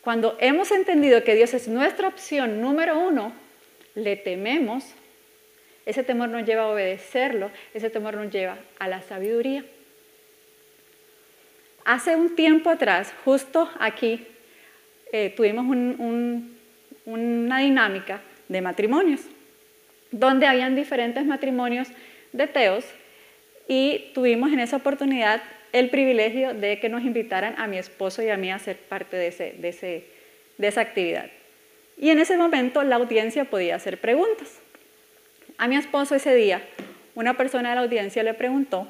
Cuando 0.00 0.36
hemos 0.40 0.72
entendido 0.72 1.22
que 1.22 1.36
Dios 1.36 1.54
es 1.54 1.68
nuestra 1.68 2.08
opción 2.08 2.60
número 2.60 2.98
uno, 2.98 3.32
le 3.94 4.16
tememos 4.16 4.84
ese 5.86 6.02
temor 6.02 6.30
nos 6.30 6.44
lleva 6.44 6.62
a 6.62 6.68
obedecerlo, 6.70 7.52
ese 7.74 7.88
temor 7.88 8.14
nos 8.14 8.32
lleva 8.32 8.58
a 8.80 8.88
la 8.88 9.00
sabiduría. 9.02 9.64
Hace 11.84 12.16
un 12.16 12.34
tiempo 12.34 12.68
atrás, 12.68 13.14
justo 13.24 13.70
aquí, 13.78 14.26
eh, 15.12 15.32
tuvimos 15.36 15.66
una 17.06 17.58
dinámica 17.58 18.22
de 18.52 18.60
matrimonios, 18.60 19.20
donde 20.10 20.46
habían 20.46 20.76
diferentes 20.76 21.24
matrimonios 21.24 21.88
de 22.32 22.46
teos 22.46 22.84
y 23.66 24.10
tuvimos 24.14 24.52
en 24.52 24.60
esa 24.60 24.76
oportunidad 24.76 25.42
el 25.72 25.88
privilegio 25.88 26.52
de 26.52 26.78
que 26.78 26.88
nos 26.88 27.02
invitaran 27.02 27.54
a 27.56 27.66
mi 27.66 27.78
esposo 27.78 28.22
y 28.22 28.28
a 28.28 28.36
mí 28.36 28.50
a 28.50 28.58
ser 28.58 28.76
parte 28.76 29.16
de, 29.16 30.04
de 30.58 30.68
esa 30.68 30.80
actividad. 30.82 31.30
Y 31.96 32.10
en 32.10 32.18
ese 32.18 32.36
momento 32.36 32.82
la 32.82 32.96
audiencia 32.96 33.46
podía 33.46 33.76
hacer 33.76 33.98
preguntas. 33.98 34.60
A 35.56 35.68
mi 35.68 35.76
esposo 35.76 36.14
ese 36.14 36.34
día, 36.34 36.62
una 37.14 37.36
persona 37.36 37.70
de 37.70 37.76
la 37.76 37.82
audiencia 37.82 38.22
le 38.22 38.34
preguntó 38.34 38.88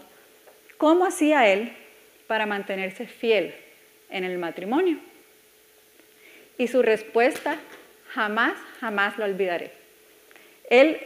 cómo 0.76 1.04
hacía 1.04 1.48
él 1.48 1.72
para 2.26 2.46
mantenerse 2.46 3.06
fiel 3.06 3.54
en 4.10 4.24
el 4.24 4.38
matrimonio. 4.38 4.98
Y 6.58 6.68
su 6.68 6.82
respuesta 6.82 7.58
jamás, 8.14 8.54
jamás 8.80 9.18
lo 9.18 9.24
olvidaré. 9.24 9.72
Él 10.68 10.98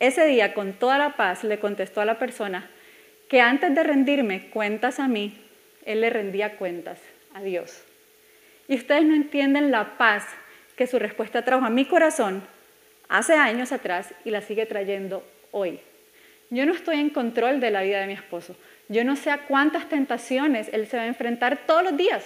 ese 0.00 0.26
día 0.26 0.54
con 0.54 0.74
toda 0.74 0.98
la 0.98 1.16
paz 1.16 1.44
le 1.44 1.58
contestó 1.58 2.00
a 2.00 2.04
la 2.04 2.18
persona 2.18 2.68
que 3.28 3.40
antes 3.40 3.74
de 3.74 3.82
rendirme 3.82 4.48
cuentas 4.50 5.00
a 5.00 5.08
mí, 5.08 5.36
él 5.84 6.00
le 6.00 6.10
rendía 6.10 6.56
cuentas 6.56 7.00
a 7.34 7.42
Dios. 7.42 7.82
Y 8.68 8.76
ustedes 8.76 9.04
no 9.04 9.14
entienden 9.14 9.70
la 9.70 9.98
paz 9.98 10.26
que 10.76 10.86
su 10.86 10.98
respuesta 10.98 11.44
trajo 11.44 11.64
a 11.64 11.70
mi 11.70 11.84
corazón 11.84 12.42
hace 13.08 13.34
años 13.34 13.72
atrás 13.72 14.14
y 14.24 14.30
la 14.30 14.40
sigue 14.40 14.66
trayendo 14.66 15.26
hoy. 15.50 15.80
Yo 16.50 16.64
no 16.64 16.72
estoy 16.72 17.00
en 17.00 17.10
control 17.10 17.60
de 17.60 17.70
la 17.70 17.82
vida 17.82 18.00
de 18.00 18.06
mi 18.06 18.12
esposo. 18.12 18.56
Yo 18.88 19.04
no 19.04 19.16
sé 19.16 19.30
a 19.30 19.46
cuántas 19.46 19.88
tentaciones 19.88 20.70
él 20.72 20.86
se 20.86 20.96
va 20.96 21.02
a 21.02 21.06
enfrentar 21.06 21.66
todos 21.66 21.82
los 21.82 21.96
días. 21.96 22.24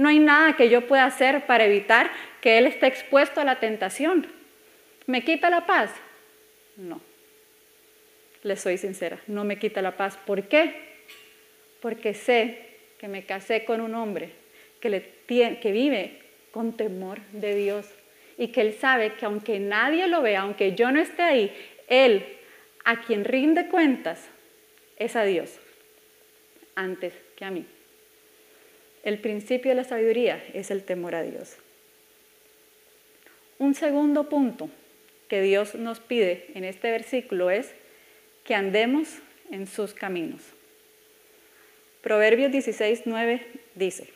No 0.00 0.08
hay 0.08 0.18
nada 0.18 0.56
que 0.56 0.70
yo 0.70 0.86
pueda 0.86 1.04
hacer 1.04 1.44
para 1.44 1.66
evitar 1.66 2.10
que 2.40 2.56
él 2.56 2.66
esté 2.66 2.86
expuesto 2.86 3.42
a 3.42 3.44
la 3.44 3.60
tentación. 3.60 4.26
¿Me 5.04 5.22
quita 5.24 5.50
la 5.50 5.66
paz? 5.66 5.90
No. 6.78 7.02
Le 8.42 8.56
soy 8.56 8.78
sincera, 8.78 9.18
no 9.26 9.44
me 9.44 9.58
quita 9.58 9.82
la 9.82 9.98
paz. 9.98 10.16
¿Por 10.16 10.48
qué? 10.48 10.74
Porque 11.82 12.14
sé 12.14 12.78
que 12.98 13.08
me 13.08 13.26
casé 13.26 13.66
con 13.66 13.82
un 13.82 13.94
hombre 13.94 14.30
que, 14.80 15.02
que 15.60 15.70
vive 15.70 16.22
con 16.50 16.78
temor 16.78 17.20
de 17.32 17.54
Dios 17.54 17.86
y 18.38 18.48
que 18.48 18.62
Él 18.62 18.72
sabe 18.72 19.16
que 19.16 19.26
aunque 19.26 19.60
nadie 19.60 20.06
lo 20.06 20.22
vea, 20.22 20.40
aunque 20.40 20.74
yo 20.74 20.90
no 20.90 20.98
esté 20.98 21.20
ahí, 21.20 21.52
Él, 21.88 22.24
a 22.86 23.02
quien 23.02 23.26
rinde 23.26 23.68
cuentas, 23.68 24.30
es 24.96 25.14
a 25.14 25.24
Dios. 25.24 25.60
antes 26.74 27.12
que 27.36 27.44
a 27.44 27.50
mí. 27.50 27.66
El 29.02 29.18
principio 29.18 29.70
de 29.70 29.76
la 29.76 29.84
sabiduría 29.84 30.42
es 30.52 30.70
el 30.70 30.82
temor 30.82 31.14
a 31.14 31.22
Dios. 31.22 31.56
Un 33.58 33.74
segundo 33.74 34.28
punto 34.28 34.70
que 35.28 35.40
Dios 35.40 35.74
nos 35.74 36.00
pide 36.00 36.46
en 36.54 36.64
este 36.64 36.90
versículo 36.90 37.50
es 37.50 37.72
que 38.44 38.54
andemos 38.54 39.18
en 39.50 39.66
sus 39.66 39.94
caminos. 39.94 40.42
Proverbios 42.02 42.50
16, 42.50 43.02
9 43.04 43.46
dice, 43.74 44.08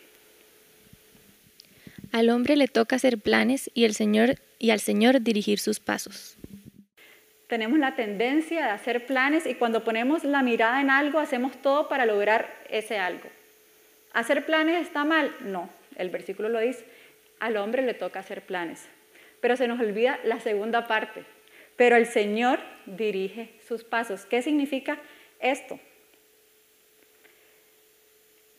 Al 2.12 2.30
hombre 2.30 2.56
le 2.56 2.68
toca 2.68 2.96
hacer 2.96 3.18
planes 3.18 3.70
y, 3.74 3.84
el 3.84 3.94
Señor, 3.94 4.36
y 4.58 4.70
al 4.70 4.80
Señor 4.80 5.20
dirigir 5.20 5.58
sus 5.58 5.80
pasos. 5.80 6.36
Tenemos 7.46 7.78
la 7.78 7.94
tendencia 7.94 8.64
de 8.64 8.70
hacer 8.70 9.06
planes 9.06 9.46
y 9.46 9.54
cuando 9.54 9.84
ponemos 9.84 10.24
la 10.24 10.42
mirada 10.42 10.80
en 10.80 10.90
algo 10.90 11.18
hacemos 11.18 11.60
todo 11.60 11.88
para 11.88 12.06
lograr 12.06 12.64
ese 12.70 12.98
algo. 12.98 13.28
¿Hacer 14.14 14.46
planes 14.46 14.80
está 14.80 15.04
mal? 15.04 15.34
No, 15.40 15.68
el 15.96 16.08
versículo 16.08 16.48
lo 16.48 16.60
dice, 16.60 16.84
al 17.40 17.56
hombre 17.56 17.82
le 17.82 17.94
toca 17.94 18.20
hacer 18.20 18.42
planes. 18.42 18.88
Pero 19.40 19.56
se 19.56 19.66
nos 19.66 19.80
olvida 19.80 20.20
la 20.22 20.38
segunda 20.38 20.86
parte. 20.86 21.24
Pero 21.76 21.96
el 21.96 22.06
Señor 22.06 22.60
dirige 22.86 23.50
sus 23.66 23.82
pasos. 23.82 24.24
¿Qué 24.24 24.40
significa 24.40 24.98
esto? 25.40 25.80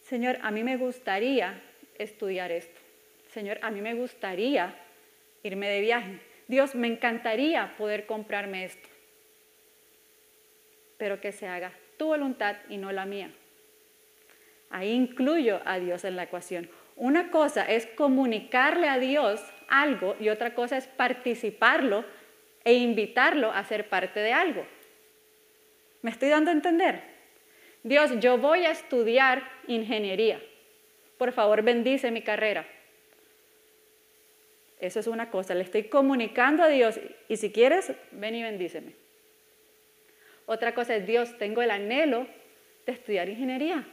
Señor, 0.02 0.38
a 0.42 0.52
mí 0.52 0.64
me 0.64 0.76
gustaría 0.76 1.62
estudiar 1.98 2.52
esto. 2.52 2.80
Señor, 3.30 3.58
a 3.62 3.72
mí 3.72 3.82
me 3.82 3.94
gustaría 3.94 4.76
irme 5.42 5.70
de 5.70 5.80
viaje. 5.80 6.20
Dios, 6.48 6.76
me 6.76 6.88
encantaría 6.88 7.74
poder 7.78 8.06
comprarme 8.06 8.66
esto. 8.66 8.90
Pero 10.98 11.22
que 11.22 11.32
se 11.32 11.48
haga 11.48 11.72
tu 11.98 12.08
voluntad 12.08 12.58
y 12.70 12.78
no 12.78 12.92
la 12.92 13.06
mía. 13.06 13.32
Ahí 14.70 14.92
incluyo 14.92 15.62
a 15.66 15.80
Dios 15.80 16.04
en 16.04 16.16
la 16.16 16.24
ecuación. 16.24 16.70
Una 16.96 17.30
cosa 17.32 17.64
es 17.66 17.86
comunicarle 17.88 18.88
a 18.88 19.00
Dios 19.00 19.42
algo 19.68 20.16
y 20.20 20.30
otra 20.30 20.54
cosa 20.54 20.78
es 20.78 20.88
participarlo 20.88 22.06
e 22.64 22.74
invitarlo 22.74 23.52
a 23.52 23.64
ser 23.64 23.90
parte 23.90 24.20
de 24.20 24.34
algo. 24.34 24.66
¿Me 26.02 26.12
estoy 26.12 26.30
dando 26.30 26.52
a 26.52 26.54
entender? 26.54 27.02
Dios, 27.84 28.20
yo 28.20 28.38
voy 28.38 28.66
a 28.66 28.72
estudiar 28.72 29.44
ingeniería. 29.68 30.42
Por 31.18 31.32
favor, 31.32 31.62
bendice 31.62 32.12
mi 32.12 32.22
carrera. 32.22 32.66
Eso 34.80 35.00
es 35.00 35.08
una 35.08 35.30
cosa, 35.30 35.56
le 35.56 35.64
estoy 35.64 35.84
comunicando 35.84 36.64
a 36.64 36.68
Dios 36.68 37.00
y 37.28 37.38
si 37.38 37.52
quieres, 37.52 37.94
ven 38.12 38.36
y 38.36 38.44
bendíceme. 38.44 38.94
Otra 40.46 40.76
cosa 40.76 40.96
es, 40.96 41.08
Dios, 41.08 41.38
tengo 41.38 41.62
el 41.62 41.72
anhelo 41.72 42.28
de 42.86 42.92
estudiar 42.92 43.30
ingeniería. 43.30 43.88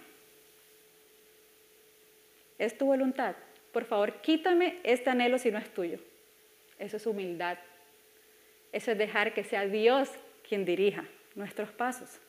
Es 2.62 2.78
tu 2.78 2.86
voluntad. 2.86 3.34
Por 3.72 3.84
favor, 3.86 4.20
quítame 4.20 4.78
este 4.84 5.10
anhelo 5.10 5.36
si 5.36 5.50
no 5.50 5.58
es 5.58 5.68
tuyo. 5.74 5.98
Eso 6.78 6.96
es 6.96 7.06
humildad. 7.08 7.58
Eso 8.70 8.92
es 8.92 8.98
dejar 8.98 9.34
que 9.34 9.42
sea 9.42 9.66
Dios 9.66 10.08
quien 10.48 10.64
dirija 10.64 11.04
nuestros 11.34 11.72
pasos. 11.72 12.20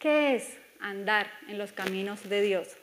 ¿Qué 0.00 0.34
es 0.34 0.58
andar 0.80 1.30
en 1.46 1.58
los 1.58 1.72
caminos 1.72 2.28
de 2.28 2.42
Dios? 2.42 2.76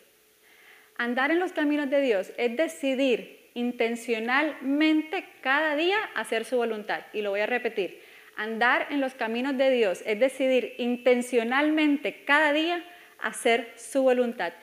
Andar 0.97 1.31
en 1.31 1.39
los 1.39 1.51
caminos 1.51 1.89
de 1.89 1.99
Dios 1.99 2.31
es 2.37 2.55
decidir 2.55 3.49
intencionalmente 3.55 5.25
cada 5.41 5.75
día 5.75 5.97
hacer 6.15 6.45
su 6.45 6.55
voluntad. 6.55 7.01
Y 7.11 7.23
lo 7.23 7.31
voy 7.31 7.41
a 7.41 7.45
repetir. 7.45 8.01
Andar 8.37 8.87
en 8.89 9.01
los 9.01 9.15
caminos 9.15 9.57
de 9.57 9.69
Dios 9.69 10.01
es 10.05 10.17
decidir 10.17 10.75
intencionalmente 10.77 12.23
cada 12.23 12.53
día 12.53 12.85
hacer 13.21 13.73
su 13.77 14.03
voluntad. 14.03 14.53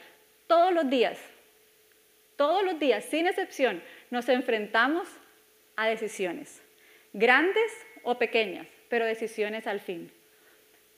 Todos 0.46 0.72
los 0.72 0.88
días, 0.88 1.18
todos 2.36 2.62
los 2.62 2.78
días, 2.78 3.04
sin 3.04 3.26
excepción, 3.26 3.82
nos 4.10 4.28
enfrentamos 4.28 5.08
a 5.76 5.86
decisiones, 5.86 6.62
grandes 7.12 7.72
o 8.02 8.18
pequeñas, 8.18 8.68
pero 8.88 9.04
decisiones 9.04 9.66
al 9.66 9.80
fin. 9.80 10.12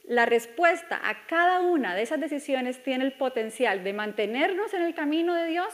La 0.05 0.25
respuesta 0.25 1.01
a 1.03 1.27
cada 1.27 1.61
una 1.61 1.95
de 1.95 2.03
esas 2.03 2.19
decisiones 2.19 2.83
tiene 2.83 3.05
el 3.05 3.13
potencial 3.13 3.85
de 3.85 3.93
mantenernos 3.93 4.73
en 4.75 4.83
el 4.83 4.95
camino 4.95 5.35
de 5.35 5.47
Dios 5.47 5.73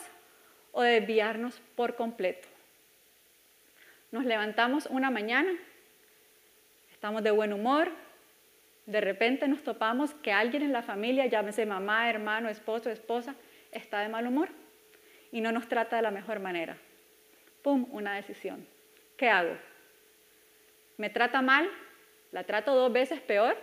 o 0.73 0.83
de 0.83 1.01
desviarnos 1.01 1.63
por 1.77 1.95
completo. 1.95 2.49
Nos 4.11 4.25
levantamos 4.25 4.87
una 4.87 5.11
mañana, 5.11 5.53
estamos 6.93 7.23
de 7.23 7.31
buen 7.31 7.53
humor, 7.53 7.91
de 8.87 9.01
repente 9.01 9.49
nos 9.49 9.63
topamos 9.63 10.13
que 10.15 10.33
alguien 10.33 10.63
en 10.63 10.73
la 10.73 10.83
familia, 10.83 11.27
llámese 11.27 11.65
mamá, 11.65 12.11
hermano, 12.11 12.49
esposo, 12.49 12.91
esposa, 12.91 13.35
está 13.73 14.01
de 14.01 14.09
mal 14.09 14.27
humor 14.27 14.49
y 15.33 15.41
no 15.41 15.53
nos 15.53 15.69
trata 15.69 15.97
de 15.97 16.03
la 16.03 16.11
mejor 16.11 16.39
manera. 16.39 16.77
¡Pum! 17.63 17.87
Una 17.91 18.15
decisión. 18.15 18.67
¿Qué 19.17 19.29
hago? 19.29 19.57
¿Me 20.97 21.11
trata 21.11 21.41
mal? 21.41 21.69
¿La 22.31 22.45
trato 22.45 22.75
dos 22.75 22.93
veces 22.93 23.21
peor? 23.21 23.57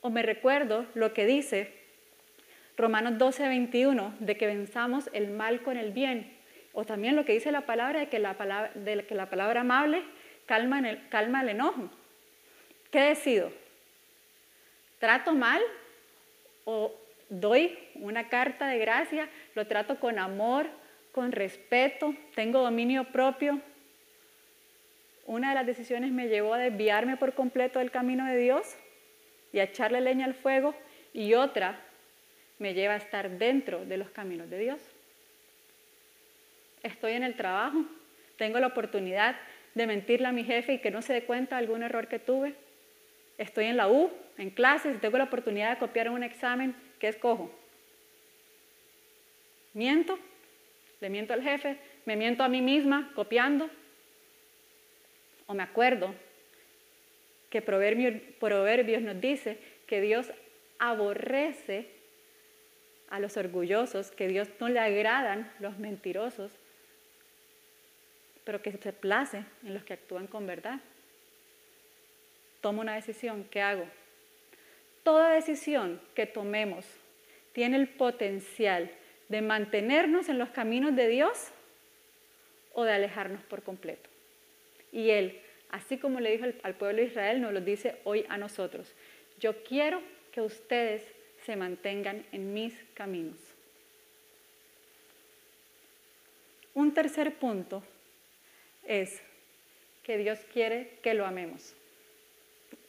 ¿O 0.00 0.10
me 0.10 0.22
recuerdo 0.22 0.86
lo 0.94 1.12
que 1.12 1.26
dice 1.26 1.72
Romanos 2.76 3.18
12, 3.18 3.46
21, 3.46 4.14
de 4.20 4.36
que 4.36 4.46
venzamos 4.46 5.10
el 5.12 5.30
mal 5.30 5.62
con 5.62 5.76
el 5.76 5.92
bien? 5.92 6.34
O 6.72 6.84
también 6.84 7.14
lo 7.14 7.24
que 7.24 7.34
dice 7.34 7.52
la 7.52 7.66
palabra 7.66 8.00
de 8.00 8.08
que 8.08 8.18
la 8.18 8.36
palabra, 9.28 9.60
amable 9.60 10.02
calma, 10.46 10.82
calma 11.10 11.42
el 11.42 11.50
enojo. 11.50 11.90
¿Qué 12.90 13.00
decido? 13.00 13.52
¿Trato 14.98 15.32
mal 15.32 15.62
o 16.64 16.92
doy 17.28 17.78
una 17.94 18.28
carta 18.28 18.66
de 18.66 18.78
gracia? 18.78 19.28
¿Lo 19.54 19.66
trato 19.66 20.00
con 20.00 20.18
amor, 20.18 20.66
con 21.12 21.30
respeto? 21.30 22.14
¿Tengo 22.34 22.60
dominio 22.60 23.04
propio? 23.04 23.60
Una 25.26 25.50
de 25.50 25.54
las 25.54 25.66
decisiones 25.66 26.10
me 26.10 26.28
llevó 26.28 26.54
a 26.54 26.58
desviarme 26.58 27.16
por 27.16 27.34
completo 27.34 27.78
del 27.78 27.92
camino 27.92 28.26
de 28.26 28.36
Dios 28.36 28.76
y 29.52 29.60
a 29.60 29.64
echarle 29.64 30.00
leña 30.00 30.26
al 30.26 30.34
fuego 30.34 30.74
y 31.12 31.34
otra 31.34 31.80
me 32.58 32.74
lleva 32.74 32.94
a 32.94 32.98
estar 32.98 33.30
dentro 33.30 33.84
de 33.84 33.96
los 33.98 34.10
caminos 34.10 34.50
de 34.50 34.58
Dios. 34.58 34.80
Estoy 36.82 37.12
en 37.12 37.22
el 37.22 37.36
trabajo, 37.36 37.84
tengo 38.36 38.58
la 38.58 38.66
oportunidad 38.66 39.36
de 39.74 39.86
mentirle 39.86 40.26
a 40.26 40.32
mi 40.32 40.42
jefe 40.42 40.74
y 40.74 40.78
que 40.78 40.90
no 40.90 41.00
se 41.00 41.12
dé 41.12 41.22
cuenta 41.22 41.54
de 41.54 41.60
algún 41.60 41.84
error 41.84 42.08
que 42.08 42.18
tuve 42.18 42.54
estoy 43.40 43.64
en 43.64 43.78
la 43.78 43.88
U, 43.88 44.10
en 44.36 44.50
clases, 44.50 45.00
tengo 45.00 45.16
la 45.16 45.24
oportunidad 45.24 45.70
de 45.70 45.78
copiar 45.78 46.10
un 46.10 46.22
examen, 46.22 46.74
¿qué 46.98 47.08
escojo? 47.08 47.50
¿Miento? 49.72 50.18
¿Le 51.00 51.08
miento 51.08 51.32
al 51.32 51.42
jefe? 51.42 51.78
¿Me 52.04 52.16
miento 52.16 52.44
a 52.44 52.48
mí 52.48 52.60
misma 52.60 53.10
copiando? 53.14 53.70
¿O 55.46 55.54
me 55.54 55.62
acuerdo 55.62 56.14
que 57.48 57.62
Proverbios, 57.62 59.02
nos 59.02 59.20
dice 59.20 59.58
que 59.86 60.02
Dios 60.02 60.30
aborrece 60.78 61.88
a 63.08 63.20
los 63.20 63.38
orgullosos, 63.38 64.10
que 64.10 64.28
Dios 64.28 64.48
no 64.60 64.68
le 64.68 64.80
agradan 64.80 65.50
los 65.60 65.78
mentirosos, 65.78 66.52
pero 68.44 68.60
que 68.60 68.72
se 68.72 68.92
place 68.92 69.44
en 69.64 69.74
los 69.74 69.82
que 69.82 69.94
actúan 69.94 70.26
con 70.26 70.46
verdad? 70.46 70.80
Tomo 72.60 72.80
una 72.80 72.94
decisión, 72.94 73.46
¿qué 73.50 73.62
hago? 73.62 73.86
Toda 75.02 75.30
decisión 75.30 76.00
que 76.14 76.26
tomemos 76.26 76.86
tiene 77.52 77.76
el 77.76 77.88
potencial 77.88 78.90
de 79.28 79.42
mantenernos 79.42 80.28
en 80.28 80.38
los 80.38 80.50
caminos 80.50 80.94
de 80.94 81.08
Dios 81.08 81.48
o 82.72 82.84
de 82.84 82.92
alejarnos 82.92 83.42
por 83.42 83.62
completo. 83.62 84.08
Y 84.92 85.10
Él, 85.10 85.40
así 85.70 85.98
como 85.98 86.20
le 86.20 86.32
dijo 86.32 86.46
al 86.62 86.74
pueblo 86.74 87.00
de 87.00 87.08
Israel, 87.08 87.40
nos 87.40 87.52
lo 87.52 87.60
dice 87.60 87.96
hoy 88.04 88.26
a 88.28 88.38
nosotros. 88.38 88.92
Yo 89.38 89.62
quiero 89.62 90.02
que 90.32 90.40
ustedes 90.40 91.04
se 91.44 91.56
mantengan 91.56 92.24
en 92.32 92.52
mis 92.52 92.74
caminos. 92.94 93.38
Un 96.74 96.94
tercer 96.94 97.34
punto 97.34 97.82
es 98.86 99.22
que 100.02 100.18
Dios 100.18 100.40
quiere 100.52 100.98
que 101.02 101.14
lo 101.14 101.26
amemos. 101.26 101.74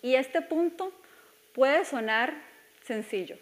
Y 0.01 0.15
este 0.15 0.41
punto 0.41 0.91
puede 1.53 1.85
sonar 1.85 2.33
sencillo. 2.83 3.37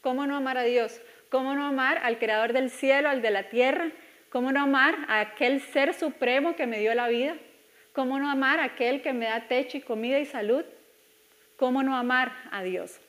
¿Cómo 0.00 0.26
no 0.26 0.36
amar 0.36 0.58
a 0.58 0.62
Dios? 0.62 1.00
¿Cómo 1.30 1.54
no 1.54 1.66
amar 1.66 1.98
al 2.02 2.18
creador 2.18 2.52
del 2.52 2.70
cielo, 2.70 3.08
al 3.08 3.22
de 3.22 3.30
la 3.30 3.48
tierra? 3.48 3.90
¿Cómo 4.30 4.52
no 4.52 4.62
amar 4.62 4.94
a 5.08 5.20
aquel 5.20 5.60
ser 5.60 5.94
supremo 5.94 6.56
que 6.56 6.66
me 6.66 6.78
dio 6.78 6.94
la 6.94 7.08
vida? 7.08 7.36
¿Cómo 7.92 8.18
no 8.18 8.30
amar 8.30 8.60
a 8.60 8.64
aquel 8.64 9.02
que 9.02 9.12
me 9.12 9.26
da 9.26 9.48
techo 9.48 9.78
y 9.78 9.80
comida 9.80 10.18
y 10.18 10.26
salud? 10.26 10.64
¿Cómo 11.56 11.82
no 11.82 11.96
amar 11.96 12.32
a 12.50 12.62
Dios? 12.62 13.00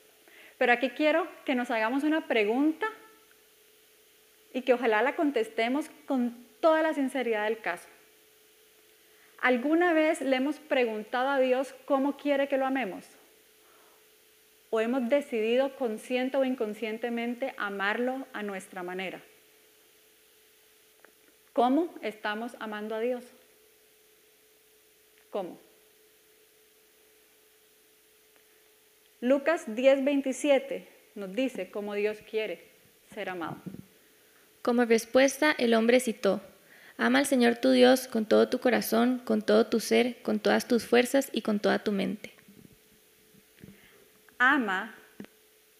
Pero 0.56 0.72
aquí 0.72 0.90
quiero 0.90 1.28
que 1.44 1.54
nos 1.54 1.70
hagamos 1.70 2.02
una 2.04 2.26
pregunta 2.26 2.86
y 4.52 4.62
que 4.62 4.72
ojalá 4.72 5.02
la 5.02 5.14
contestemos 5.14 5.90
con 6.06 6.46
toda 6.60 6.82
la 6.82 6.94
sinceridad 6.94 7.44
del 7.44 7.58
caso. 7.58 7.88
¿Alguna 9.40 9.92
vez 9.92 10.20
le 10.20 10.36
hemos 10.36 10.58
preguntado 10.58 11.28
a 11.28 11.38
Dios 11.38 11.74
cómo 11.84 12.16
quiere 12.16 12.48
que 12.48 12.58
lo 12.58 12.66
amemos? 12.66 13.04
o 14.70 14.80
hemos 14.80 15.08
decidido 15.08 15.74
consciente 15.76 16.36
o 16.36 16.44
inconscientemente 16.44 17.54
amarlo 17.56 18.26
a 18.32 18.42
nuestra 18.42 18.82
manera. 18.82 19.22
¿Cómo 21.52 21.94
estamos 22.02 22.54
amando 22.60 22.94
a 22.94 23.00
Dios? 23.00 23.24
¿Cómo? 25.30 25.58
Lucas 29.20 29.66
10:27 29.66 30.86
nos 31.14 31.34
dice 31.34 31.70
cómo 31.70 31.94
Dios 31.94 32.18
quiere 32.30 32.62
ser 33.12 33.30
amado. 33.30 33.56
Como 34.62 34.84
respuesta, 34.84 35.52
el 35.58 35.74
hombre 35.74 35.98
citó, 35.98 36.40
Ama 37.00 37.20
al 37.20 37.26
Señor 37.26 37.54
tu 37.54 37.70
Dios 37.70 38.08
con 38.08 38.26
todo 38.26 38.48
tu 38.48 38.58
corazón, 38.58 39.20
con 39.24 39.42
todo 39.42 39.66
tu 39.66 39.78
ser, 39.78 40.20
con 40.22 40.40
todas 40.40 40.66
tus 40.66 40.84
fuerzas 40.84 41.30
y 41.32 41.42
con 41.42 41.60
toda 41.60 41.78
tu 41.78 41.92
mente. 41.92 42.32
Ama 44.38 44.96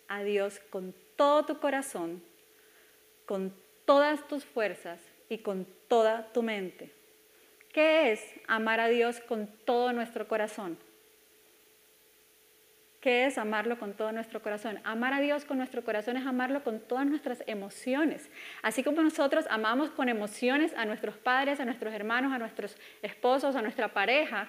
a 0.07 0.23
Dios 0.23 0.61
con 0.71 0.95
todo 1.17 1.45
tu 1.45 1.59
corazón, 1.59 2.23
con 3.27 3.53
todas 3.85 4.29
tus 4.29 4.45
fuerzas 4.45 5.01
y 5.29 5.39
con 5.39 5.67
toda 5.89 6.33
tu 6.33 6.45
mente. 6.45 6.93
¿Qué 7.73 8.13
es 8.13 8.21
amar 8.47 8.79
a 8.79 8.87
Dios 8.87 9.19
con 9.19 9.49
todo 9.65 9.93
nuestro 9.93 10.29
corazón? 10.29 10.79
¿Qué 13.01 13.27
es 13.27 13.39
amarlo 13.39 13.79
con 13.79 13.95
todo 13.95 14.11
nuestro 14.11 14.43
corazón? 14.43 14.81
Amar 14.83 15.13
a 15.13 15.21
Dios 15.21 15.45
con 15.45 15.59
nuestro 15.59 15.85
corazón 15.85 16.17
es 16.17 16.27
amarlo 16.27 16.65
con 16.65 16.81
todas 16.81 17.07
nuestras 17.07 17.45
emociones. 17.47 18.29
Así 18.61 18.83
como 18.83 19.03
nosotros 19.03 19.47
amamos 19.51 19.91
con 19.91 20.09
emociones 20.09 20.75
a 20.77 20.85
nuestros 20.85 21.17
padres, 21.17 21.61
a 21.61 21.65
nuestros 21.65 21.95
hermanos, 21.95 22.33
a 22.33 22.39
nuestros 22.39 22.77
esposos, 23.03 23.55
a 23.55 23.63
nuestra 23.63 23.89
pareja, 23.95 24.49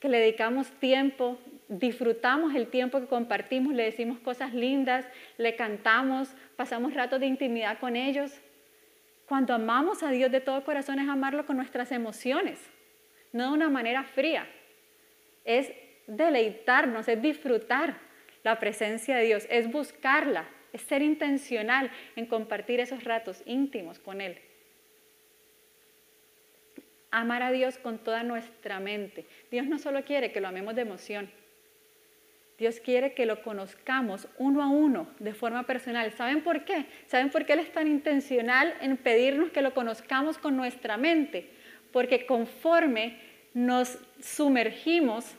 que 0.00 0.08
le 0.08 0.18
dedicamos 0.18 0.70
tiempo, 0.80 1.38
disfrutamos 1.68 2.52
el 2.54 2.66
tiempo 2.66 3.00
que 3.00 3.06
compartimos, 3.06 3.74
le 3.74 3.84
decimos 3.84 4.18
cosas 4.18 4.52
lindas, 4.52 5.06
le 5.38 5.54
cantamos, 5.54 6.34
pasamos 6.56 6.94
ratos 6.94 7.20
de 7.20 7.26
intimidad 7.26 7.78
con 7.78 7.94
ellos. 7.94 8.32
Cuando 9.26 9.54
amamos 9.54 10.02
a 10.02 10.10
Dios 10.10 10.32
de 10.32 10.40
todo 10.40 10.64
corazón 10.64 10.98
es 10.98 11.08
amarlo 11.08 11.46
con 11.46 11.56
nuestras 11.56 11.92
emociones, 11.92 12.58
no 13.32 13.44
de 13.44 13.52
una 13.52 13.70
manera 13.70 14.02
fría. 14.02 14.48
Es 15.44 15.72
deleitarnos, 16.06 17.08
es 17.08 17.20
disfrutar 17.20 17.98
la 18.42 18.58
presencia 18.58 19.16
de 19.16 19.24
Dios, 19.24 19.46
es 19.50 19.70
buscarla, 19.70 20.48
es 20.72 20.82
ser 20.82 21.02
intencional 21.02 21.90
en 22.16 22.26
compartir 22.26 22.80
esos 22.80 23.04
ratos 23.04 23.42
íntimos 23.46 23.98
con 23.98 24.20
Él. 24.20 24.38
Amar 27.10 27.42
a 27.42 27.52
Dios 27.52 27.78
con 27.78 27.98
toda 27.98 28.22
nuestra 28.22 28.80
mente. 28.80 29.24
Dios 29.50 29.66
no 29.66 29.78
solo 29.78 30.04
quiere 30.04 30.32
que 30.32 30.40
lo 30.40 30.48
amemos 30.48 30.74
de 30.74 30.82
emoción, 30.82 31.30
Dios 32.58 32.78
quiere 32.78 33.14
que 33.14 33.26
lo 33.26 33.42
conozcamos 33.42 34.28
uno 34.38 34.62
a 34.62 34.68
uno, 34.68 35.08
de 35.18 35.34
forma 35.34 35.64
personal. 35.64 36.12
¿Saben 36.12 36.42
por 36.42 36.64
qué? 36.64 36.86
¿Saben 37.06 37.30
por 37.30 37.44
qué 37.44 37.54
Él 37.54 37.58
es 37.60 37.72
tan 37.72 37.88
intencional 37.88 38.74
en 38.80 38.96
pedirnos 38.96 39.50
que 39.50 39.62
lo 39.62 39.74
conozcamos 39.74 40.38
con 40.38 40.56
nuestra 40.56 40.96
mente? 40.96 41.50
Porque 41.92 42.26
conforme 42.26 43.18
nos 43.54 43.98
sumergimos 44.20 45.36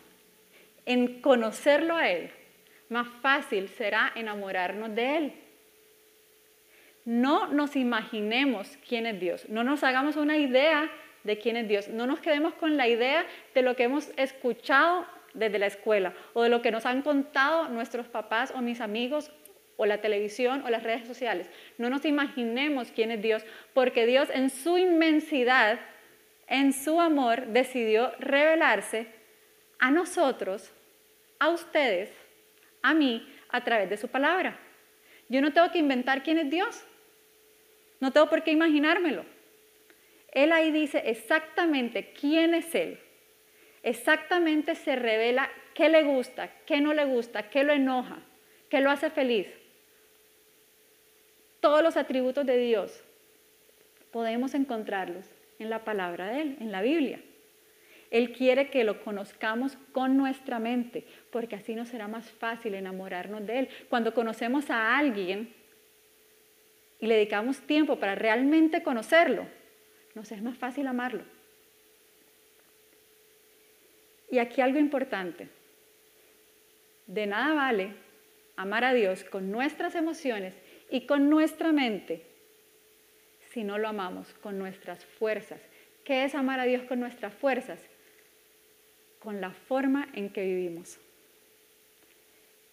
en 0.86 1.22
conocerlo 1.22 1.96
a 1.96 2.10
Él, 2.10 2.32
más 2.90 3.08
fácil 3.22 3.70
será 3.70 4.12
enamorarnos 4.16 4.94
de 4.96 5.18
Él. 5.18 5.34
No 7.06 7.48
nos 7.48 7.76
imaginemos 7.76 8.78
quién 8.88 9.06
es 9.06 9.20
Dios, 9.20 9.50
no 9.50 9.64
nos 9.64 9.84
hagamos 9.84 10.16
una 10.16 10.38
idea 10.38 10.90
de 11.24 11.38
quién 11.38 11.58
es 11.58 11.68
Dios, 11.68 11.88
no 11.88 12.08
nos 12.08 12.20
quedemos 12.20 12.54
con 12.54 12.78
la 12.78 12.88
idea 12.88 13.26
de 13.54 13.62
lo 13.62 13.76
que 13.76 13.84
hemos 13.84 14.10
escuchado 14.18 15.06
desde 15.34 15.60
la 15.60 15.68
escuela 15.68 16.14
o 16.34 16.44
de 16.44 16.50
lo 16.50 16.62
que 16.62 16.72
nos 16.72 16.86
han 16.86 17.02
contado 17.02 17.68
nuestros 17.70 18.08
papás 18.08 18.54
o 18.56 18.62
mis 18.62 18.82
amigos 18.82 19.32
o 19.78 19.86
la 19.86 20.02
televisión 20.02 20.64
o 20.66 20.70
las 20.70 20.84
redes 20.84 21.08
sociales. 21.08 21.50
No 21.78 21.90
nos 21.90 22.06
imaginemos 22.06 22.92
quién 22.92 23.12
es 23.12 23.22
Dios, 23.22 23.46
porque 23.74 24.06
Dios 24.06 24.30
en 24.34 24.50
su 24.50 24.78
inmensidad, 24.78 25.80
en 26.48 26.74
su 26.74 27.02
amor, 27.02 27.48
decidió 27.48 28.12
revelarse 28.20 29.08
a 29.80 29.92
nosotros 29.92 30.72
a 31.46 31.50
ustedes, 31.50 32.10
a 32.82 32.94
mí, 32.94 33.28
a 33.50 33.64
través 33.64 33.90
de 33.90 33.98
su 33.98 34.08
palabra. 34.08 34.60
Yo 35.30 35.42
no 35.42 35.54
tengo 35.54 35.72
que 35.72 35.80
inventar 35.80 36.24
quién 36.24 36.38
es 36.38 36.50
Dios. 36.50 36.84
No 38.00 38.12
tengo 38.12 38.30
por 38.30 38.44
qué 38.44 38.52
imaginármelo. 38.52 39.26
Él 40.32 40.52
ahí 40.52 40.72
dice 40.72 41.04
exactamente 41.06 42.12
quién 42.20 42.54
es 42.54 42.74
Él. 42.76 43.00
Exactamente 43.84 44.76
se 44.76 44.96
revela 44.96 45.50
qué 45.76 45.90
le 45.90 46.04
gusta, 46.04 46.50
qué 46.66 46.82
no 46.82 46.94
le 46.94 47.06
gusta, 47.06 47.50
qué 47.50 47.64
lo 47.64 47.74
enoja, 47.74 48.18
qué 48.70 48.82
lo 48.82 48.90
hace 48.90 49.10
feliz. 49.12 49.48
Todos 51.60 51.84
los 51.84 51.96
atributos 51.96 52.46
de 52.46 52.58
Dios 52.58 53.04
podemos 54.12 54.56
encontrarlos 54.56 55.26
en 55.60 55.70
la 55.70 55.84
palabra 55.84 56.28
de 56.30 56.42
Él, 56.42 56.58
en 56.60 56.72
la 56.72 56.82
Biblia. 56.82 57.20
Él 58.12 58.32
quiere 58.32 58.70
que 58.70 58.84
lo 58.84 59.04
conozcamos 59.04 59.78
con 59.92 60.18
nuestra 60.18 60.60
mente, 60.60 61.06
porque 61.32 61.56
así 61.56 61.76
nos 61.76 61.90
será 61.90 62.08
más 62.08 62.30
fácil 62.32 62.76
enamorarnos 62.76 63.46
de 63.46 63.60
Él. 63.60 63.70
Cuando 63.90 64.14
conocemos 64.14 64.70
a 64.70 64.98
alguien 64.98 65.54
y 67.00 67.08
le 67.08 67.16
dedicamos 67.16 67.60
tiempo 67.62 67.98
para 68.00 68.16
realmente 68.16 68.84
conocerlo, 68.84 69.48
nos 70.14 70.32
es 70.32 70.42
más 70.42 70.58
fácil 70.58 70.88
amarlo. 70.88 71.24
Y 74.30 74.40
aquí 74.40 74.62
algo 74.62 74.80
importante. 74.80 75.50
De 77.08 77.28
nada 77.28 77.54
vale 77.54 77.94
amar 78.56 78.84
a 78.84 78.94
Dios 78.94 79.24
con 79.24 79.52
nuestras 79.52 79.96
emociones 79.96 80.56
y 80.90 81.06
con 81.06 81.30
nuestra 81.30 81.72
mente 81.72 82.24
si 83.52 83.64
no 83.64 83.78
lo 83.78 83.88
amamos 83.88 84.34
con 84.42 84.58
nuestras 84.58 85.06
fuerzas. 85.06 85.62
¿Qué 86.04 86.26
es 86.26 86.36
amar 86.36 86.60
a 86.60 86.66
Dios 86.66 86.84
con 86.84 87.00
nuestras 87.00 87.34
fuerzas? 87.34 87.80
Con 89.26 89.42
la 89.42 89.50
forma 89.50 90.08
en 90.14 90.30
que 90.30 90.44
vivimos. 90.44 91.00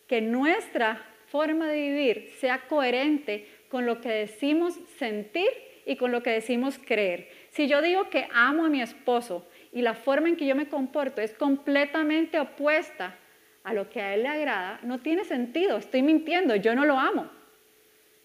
Que 0.06 0.20
nuestra 0.20 1.02
forma 1.28 1.66
de 1.66 1.80
vivir 1.80 2.30
sea 2.38 2.68
coherente 2.68 3.48
con 3.70 3.86
lo 3.86 4.02
que 4.02 4.10
decimos 4.10 4.78
sentir 4.98 5.48
y 5.86 5.96
con 5.96 6.12
lo 6.12 6.22
que 6.22 6.30
decimos 6.30 6.78
creer. 6.78 7.30
Si 7.50 7.66
yo 7.68 7.80
digo 7.80 8.10
que 8.10 8.28
amo 8.34 8.66
a 8.66 8.68
mi 8.68 8.82
esposo 8.82 9.48
y 9.72 9.80
la 9.80 9.94
forma 9.94 10.28
en 10.28 10.36
que 10.36 10.46
yo 10.46 10.54
me 10.54 10.68
comporto 10.68 11.22
es 11.22 11.32
completamente 11.32 12.38
opuesta 12.38 13.16
a 13.64 13.72
lo 13.72 13.88
que 13.88 14.02
a 14.02 14.14
él 14.14 14.24
le 14.24 14.28
agrada, 14.28 14.78
no 14.82 15.00
tiene 15.00 15.24
sentido, 15.24 15.78
estoy 15.78 16.02
mintiendo, 16.02 16.54
yo 16.56 16.74
no 16.74 16.84
lo 16.84 16.98
amo. 16.98 17.30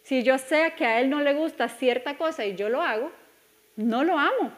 Si 0.04 0.22
yo 0.24 0.38
sé 0.38 0.74
que 0.78 0.86
a 0.86 1.00
él 1.00 1.10
no 1.10 1.22
le 1.22 1.34
gusta 1.34 1.70
cierta 1.70 2.18
cosa 2.18 2.46
y 2.46 2.56
yo 2.56 2.68
lo 2.68 2.82
hago, 2.82 3.10
no 3.78 4.04
lo 4.04 4.20
amo. 4.20 4.52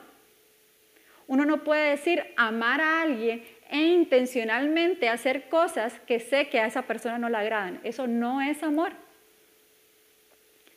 Uno 1.27 1.45
no 1.45 1.63
puede 1.63 1.91
decir 1.91 2.25
amar 2.37 2.81
a 2.81 3.03
alguien 3.03 3.43
e 3.69 3.77
intencionalmente 3.77 5.09
hacer 5.09 5.47
cosas 5.47 5.99
que 6.07 6.19
sé 6.19 6.49
que 6.49 6.59
a 6.59 6.65
esa 6.65 6.83
persona 6.83 7.19
no 7.19 7.29
le 7.29 7.37
agradan. 7.37 7.79
Eso 7.83 8.07
no 8.07 8.41
es 8.41 8.63
amor. 8.63 8.93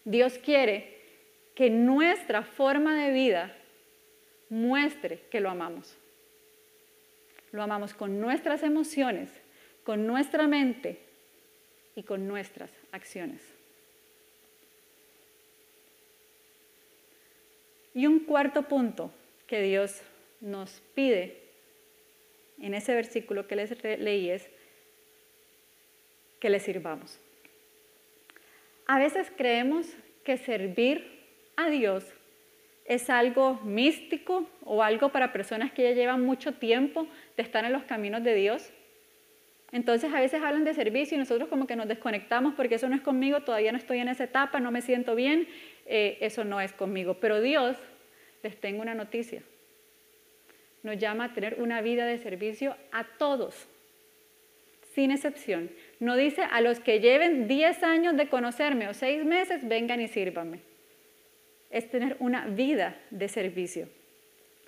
Dios 0.05 0.38
quiere 0.38 0.98
que 1.55 1.70
nuestra 1.70 2.42
forma 2.42 3.02
de 3.02 3.12
vida 3.12 3.57
muestre 4.50 5.20
que 5.31 5.40
lo 5.40 5.50
amamos. 5.50 5.96
Lo 7.50 7.62
amamos 7.62 7.94
con 7.94 8.20
nuestras 8.20 8.62
emociones, 8.62 9.31
con 9.85 10.07
nuestra 10.07 10.46
mente 10.46 10.98
y 11.96 12.02
con 12.02 12.28
nuestras 12.28 12.70
acciones. 12.92 13.42
Y 17.94 18.07
un 18.07 18.20
cuarto 18.20 18.62
punto 18.62 19.11
que 19.46 19.62
Dios 19.62 20.00
nos 20.40 20.83
pide 20.94 21.41
en 22.66 22.75
ese 22.75 22.94
versículo 22.94 23.46
que 23.46 23.57
les 23.57 23.83
leí 23.83 24.31
es 24.31 24.48
que 26.40 26.51
le 26.51 26.61
sirvamos. 26.61 27.20
A 28.87 28.98
veces 28.98 29.33
creemos 29.37 29.87
que 30.25 30.37
servir 30.37 31.07
a 31.57 31.70
Dios 31.70 32.05
es 32.85 33.11
algo 33.11 33.55
místico 33.64 34.48
o 34.64 34.83
algo 34.83 35.11
para 35.11 35.33
personas 35.33 35.72
que 35.72 35.83
ya 35.83 35.92
llevan 35.92 36.25
mucho 36.25 36.55
tiempo 36.55 37.07
de 37.37 37.42
estar 37.42 37.64
en 37.64 37.72
los 37.72 37.85
caminos 37.85 38.22
de 38.25 38.35
Dios. 38.35 38.70
Entonces 39.70 40.12
a 40.12 40.20
veces 40.20 40.42
hablan 40.42 40.64
de 40.64 40.75
servicio 40.75 41.16
y 41.16 41.18
nosotros 41.18 41.48
como 41.48 41.66
que 41.66 41.77
nos 41.77 41.88
desconectamos 41.88 42.55
porque 42.55 42.75
eso 42.75 42.88
no 42.88 42.94
es 42.94 43.01
conmigo, 43.01 43.40
todavía 43.40 43.72
no 43.72 43.79
estoy 43.79 43.98
en 43.98 44.09
esa 44.09 44.25
etapa, 44.25 44.61
no 44.61 44.70
me 44.70 44.83
siento 44.83 45.14
bien, 45.14 45.48
eh, 45.87 46.18
eso 46.20 46.44
no 46.44 46.61
es 46.61 46.72
conmigo. 46.72 47.18
Pero 47.20 47.40
Dios, 47.40 47.77
les 48.42 48.61
tengo 48.61 48.83
una 48.83 48.94
noticia, 48.94 49.42
nos 50.83 50.99
llama 50.99 51.25
a 51.25 51.35
tener 51.35 51.61
una 51.61 51.81
vida 51.81 52.07
de 52.07 52.18
servicio 52.18 52.77
a 52.90 53.05
todos, 53.05 53.66
sin 54.95 55.11
excepción. 55.11 55.71
No 56.01 56.16
dice 56.16 56.42
a 56.42 56.61
los 56.61 56.81
que 56.81 57.01
lleven 57.01 57.49
10 57.49 57.83
años 57.83 58.16
de 58.16 58.29
conocerme 58.29 58.88
o 58.88 58.95
6 58.95 59.25
meses, 59.25 59.66
vengan 59.66 60.01
y 60.01 60.09
sírvanme. 60.09 60.61
Es 61.71 61.90
tener 61.90 62.16
una 62.18 62.47
vida 62.47 62.97
de 63.11 63.29
servicio. 63.29 63.88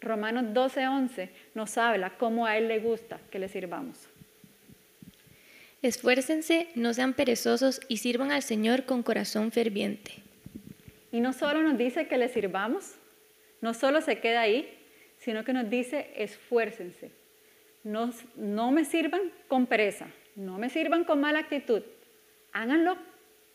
Romanos 0.00 0.54
12:11 0.54 1.30
nos 1.54 1.76
habla 1.78 2.16
cómo 2.18 2.46
a 2.46 2.56
Él 2.56 2.68
le 2.68 2.78
gusta 2.78 3.18
que 3.30 3.38
le 3.38 3.48
sirvamos. 3.48 4.08
Esfuércense, 5.82 6.68
no 6.74 6.94
sean 6.94 7.12
perezosos 7.12 7.80
y 7.88 7.98
sirvan 7.98 8.32
al 8.32 8.42
Señor 8.42 8.84
con 8.84 9.02
corazón 9.02 9.52
ferviente. 9.52 10.12
Y 11.12 11.20
no 11.20 11.32
solo 11.32 11.62
nos 11.62 11.76
dice 11.76 12.06
que 12.06 12.16
le 12.16 12.28
sirvamos, 12.28 12.94
no 13.60 13.74
solo 13.74 14.00
se 14.00 14.18
queda 14.18 14.40
ahí, 14.40 14.66
sino 15.24 15.42
que 15.42 15.54
nos 15.54 15.70
dice 15.70 16.10
esfuércense. 16.16 17.10
No, 17.82 18.10
no 18.36 18.70
me 18.72 18.84
sirvan 18.84 19.32
con 19.48 19.66
pereza, 19.66 20.06
no 20.36 20.58
me 20.58 20.68
sirvan 20.68 21.04
con 21.04 21.20
mala 21.20 21.38
actitud. 21.38 21.82
Háganlo 22.52 22.98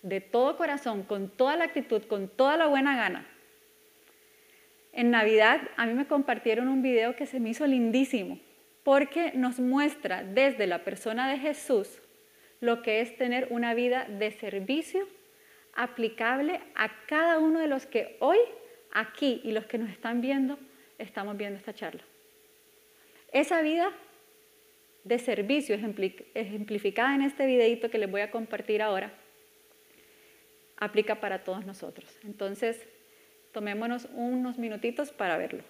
de 0.01 0.19
todo 0.19 0.57
corazón, 0.57 1.03
con 1.03 1.29
toda 1.29 1.55
la 1.55 1.65
actitud, 1.65 2.01
con 2.03 2.27
toda 2.27 2.57
la 2.57 2.65
buena 2.65 2.95
gana. 2.95 3.27
En 4.93 5.11
Navidad 5.11 5.61
a 5.77 5.85
mí 5.85 5.93
me 5.93 6.07
compartieron 6.07 6.67
un 6.67 6.81
video 6.81 7.15
que 7.15 7.27
se 7.27 7.39
me 7.39 7.49
hizo 7.49 7.67
lindísimo 7.67 8.39
porque 8.83 9.31
nos 9.35 9.59
muestra 9.59 10.23
desde 10.23 10.65
la 10.65 10.83
persona 10.83 11.29
de 11.29 11.37
Jesús 11.37 12.01
lo 12.61 12.81
que 12.81 13.01
es 13.01 13.15
tener 13.15 13.47
una 13.51 13.75
vida 13.75 14.05
de 14.05 14.31
servicio 14.31 15.07
aplicable 15.75 16.59
a 16.75 16.89
cada 17.05 17.37
uno 17.37 17.59
de 17.59 17.67
los 17.67 17.85
que 17.85 18.17
hoy, 18.19 18.39
aquí 18.91 19.39
y 19.43 19.51
los 19.51 19.65
que 19.67 19.77
nos 19.77 19.91
están 19.91 20.19
viendo, 20.19 20.57
estamos 20.99 21.35
viendo 21.35 21.57
esta 21.57 21.73
charla. 21.73 22.03
Esa 23.31 23.61
vida 23.61 23.91
de 25.03 25.17
servicio 25.17 25.75
ejemplificada 25.75 27.15
en 27.15 27.21
este 27.21 27.45
videito 27.45 27.89
que 27.89 27.97
les 27.97 28.11
voy 28.11 28.21
a 28.21 28.31
compartir 28.31 28.81
ahora, 28.81 29.11
aplica 30.77 31.19
para 31.19 31.43
todos 31.43 31.65
nosotros. 31.65 32.17
Entonces, 32.23 32.85
tomémonos 33.51 34.07
unos 34.13 34.57
minutitos 34.57 35.11
para 35.11 35.37
verlo. 35.37 35.63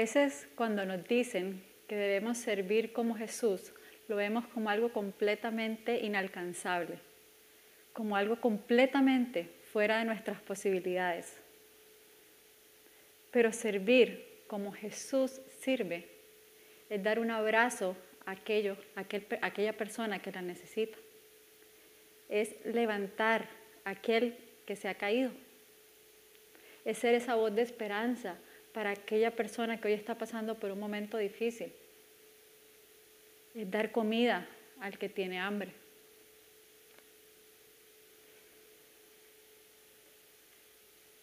Veces 0.00 0.48
cuando 0.54 0.86
nos 0.86 1.06
dicen 1.06 1.62
que 1.86 1.94
debemos 1.94 2.38
servir 2.38 2.94
como 2.94 3.14
Jesús, 3.14 3.70
lo 4.08 4.16
vemos 4.16 4.46
como 4.46 4.70
algo 4.70 4.90
completamente 4.94 5.98
inalcanzable, 5.98 6.98
como 7.92 8.16
algo 8.16 8.40
completamente 8.40 9.50
fuera 9.72 9.98
de 9.98 10.06
nuestras 10.06 10.40
posibilidades. 10.40 11.36
Pero 13.30 13.52
servir 13.52 14.44
como 14.46 14.72
Jesús 14.72 15.42
sirve 15.60 16.08
es 16.88 17.02
dar 17.02 17.18
un 17.18 17.30
abrazo 17.30 17.94
a, 18.24 18.30
aquello, 18.30 18.78
a 18.96 19.04
aquella 19.46 19.74
persona 19.74 20.22
que 20.22 20.32
la 20.32 20.40
necesita. 20.40 20.96
Es 22.30 22.54
levantar 22.64 23.50
a 23.84 23.90
aquel 23.90 24.34
que 24.64 24.76
se 24.76 24.88
ha 24.88 24.94
caído. 24.94 25.30
Es 26.86 26.96
ser 26.96 27.14
esa 27.14 27.34
voz 27.34 27.54
de 27.54 27.62
esperanza 27.62 28.38
para 28.72 28.90
aquella 28.90 29.34
persona 29.34 29.80
que 29.80 29.88
hoy 29.88 29.94
está 29.94 30.16
pasando 30.16 30.58
por 30.58 30.70
un 30.70 30.78
momento 30.78 31.18
difícil. 31.18 31.72
Es 33.54 33.70
dar 33.70 33.90
comida 33.90 34.48
al 34.80 34.98
que 34.98 35.08
tiene 35.08 35.38
hambre. 35.38 35.72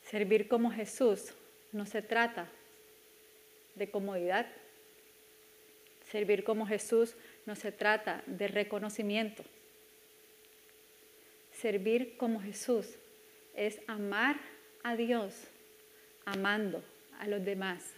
Servir 0.03 0.47
como 0.47 0.71
Jesús 0.71 1.33
no 1.71 1.85
se 1.85 2.01
trata 2.01 2.49
de 3.75 3.89
comodidad. 3.89 4.47
Servir 6.11 6.43
como 6.43 6.65
Jesús 6.65 7.15
no 7.45 7.55
se 7.55 7.71
trata 7.71 8.23
de 8.25 8.47
reconocimiento. 8.47 9.43
Servir 11.51 12.17
como 12.17 12.41
Jesús 12.41 12.95
es 13.55 13.79
amar 13.87 14.37
a 14.83 14.95
Dios 14.95 15.47
amando 16.25 16.83
a 17.19 17.27
los 17.27 17.43
demás. 17.43 17.93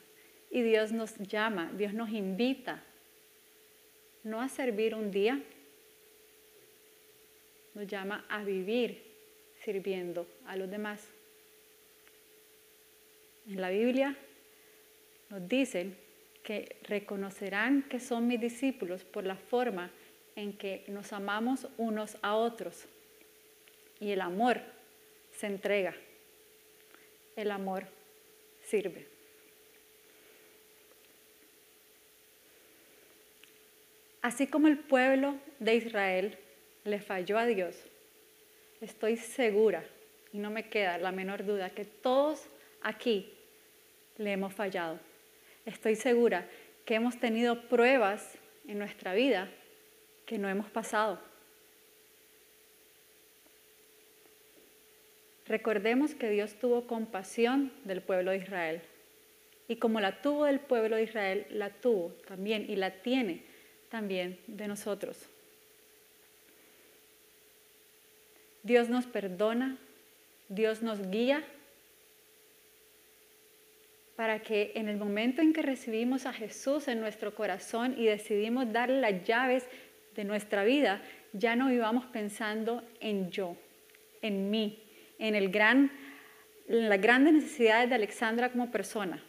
Y 0.49 0.61
Dios 0.61 0.91
nos 0.91 1.17
llama, 1.17 1.71
Dios 1.77 1.93
nos 1.93 2.09
invita, 2.09 2.83
no 4.23 4.41
a 4.41 4.49
servir 4.49 4.95
un 4.95 5.11
día, 5.11 5.41
nos 7.73 7.87
llama 7.87 8.25
a 8.29 8.43
vivir 8.43 9.01
sirviendo 9.63 10.27
a 10.45 10.55
los 10.55 10.69
demás. 10.69 11.07
En 13.47 13.61
la 13.61 13.69
Biblia 13.69 14.15
nos 15.29 15.47
dicen 15.47 15.95
que 16.43 16.77
reconocerán 16.83 17.83
que 17.83 17.99
son 17.99 18.27
mis 18.27 18.39
discípulos 18.39 19.03
por 19.03 19.23
la 19.23 19.35
forma 19.35 19.91
en 20.35 20.53
que 20.53 20.83
nos 20.87 21.13
amamos 21.13 21.67
unos 21.77 22.17
a 22.21 22.35
otros. 22.35 22.85
Y 23.99 24.11
el 24.11 24.21
amor 24.21 24.61
se 25.31 25.47
entrega. 25.47 25.93
El 27.35 27.51
amor 27.51 27.85
sirve. 28.63 29.08
Así 34.21 34.47
como 34.47 34.67
el 34.67 34.77
pueblo 34.77 35.35
de 35.59 35.75
Israel 35.75 36.37
le 36.83 36.99
falló 36.99 37.37
a 37.37 37.45
Dios, 37.45 37.75
estoy 38.81 39.17
segura, 39.17 39.83
y 40.33 40.37
no 40.37 40.49
me 40.49 40.69
queda 40.69 40.97
la 40.97 41.11
menor 41.11 41.45
duda, 41.45 41.69
que 41.69 41.85
todos 41.85 42.45
aquí 42.81 43.33
le 44.17 44.31
hemos 44.31 44.53
fallado. 44.53 44.99
Estoy 45.65 45.95
segura 45.95 46.47
que 46.85 46.95
hemos 46.95 47.19
tenido 47.19 47.67
pruebas 47.67 48.37
en 48.67 48.79
nuestra 48.79 49.13
vida 49.13 49.49
que 50.25 50.37
no 50.37 50.49
hemos 50.49 50.69
pasado. 50.69 51.19
recordemos 55.49 56.13
que 56.13 56.29
Dios 56.29 56.53
tuvo 56.53 56.85
compasión 56.85 57.73
del 57.83 58.01
pueblo 58.01 58.31
de 58.31 58.37
Israel. 58.37 58.81
Y 59.67 59.75
como 59.77 59.99
la 59.99 60.21
tuvo 60.21 60.45
del 60.45 60.59
pueblo 60.59 60.95
de 60.95 61.03
Israel, 61.03 61.47
la 61.49 61.71
tuvo 61.71 62.13
también 62.27 62.69
y 62.69 62.75
la 62.75 63.01
tiene 63.01 63.43
también 63.89 64.39
de 64.47 64.67
nosotros. 64.67 65.17
Dios 68.63 68.89
nos 68.89 69.05
perdona, 69.05 69.77
Dios 70.49 70.81
nos 70.81 71.09
guía 71.09 71.43
para 74.15 74.39
que 74.39 74.73
en 74.75 74.89
el 74.89 74.97
momento 74.97 75.41
en 75.41 75.53
que 75.53 75.61
recibimos 75.61 76.25
a 76.25 76.33
Jesús 76.33 76.89
en 76.89 76.99
nuestro 76.99 77.33
corazón 77.33 77.95
y 77.97 78.05
decidimos 78.05 78.71
darle 78.73 78.99
las 78.99 79.23
llaves 79.23 79.65
de 80.13 80.25
nuestra 80.25 80.65
vida, 80.65 81.01
ya 81.31 81.55
no 81.55 81.69
vivamos 81.69 82.05
pensando 82.07 82.83
en 82.99 83.31
yo, 83.31 83.55
en 84.21 84.51
mí, 84.51 84.83
en, 85.19 85.35
el 85.35 85.49
gran, 85.49 85.89
las 86.67 86.99
grandes 86.99 87.33
necesidades 87.33 87.87
de 87.87 87.95
Alexandra 87.95 88.51
como 88.51 88.69
persona. 88.69 89.23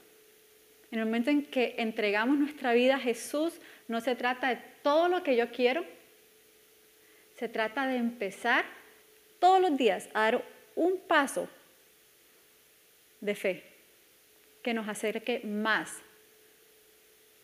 En 0.91 0.99
el 0.99 1.05
momento 1.05 1.31
en 1.31 1.47
que 1.47 1.77
entregamos 1.79 2.37
nuestra 2.39 2.73
vida 2.73 2.97
a 2.97 3.01
Jesús, 3.01 3.61
no 3.87 4.01
se 4.01 4.17
trata 4.17 4.49
de 4.49 4.57
todo 4.83 5.09
lo 5.09 5.23
que 5.23 5.37
yo 5.37 5.51
quiero, 5.51 5.85
se 7.37 7.49
trata 7.49 7.87
de 7.87 7.97
empezar 7.97 8.65
todos 9.39 9.61
los 9.61 9.77
días 9.77 10.09
a 10.15 10.23
dar 10.23 10.45
un 10.75 10.99
paso 10.99 11.49
de 13.21 13.35
fe 13.35 13.65
que 14.63 14.75
nos 14.75 14.89
acerque 14.89 15.41
más 15.45 16.03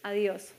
a 0.02 0.12
Dios. 0.12 0.54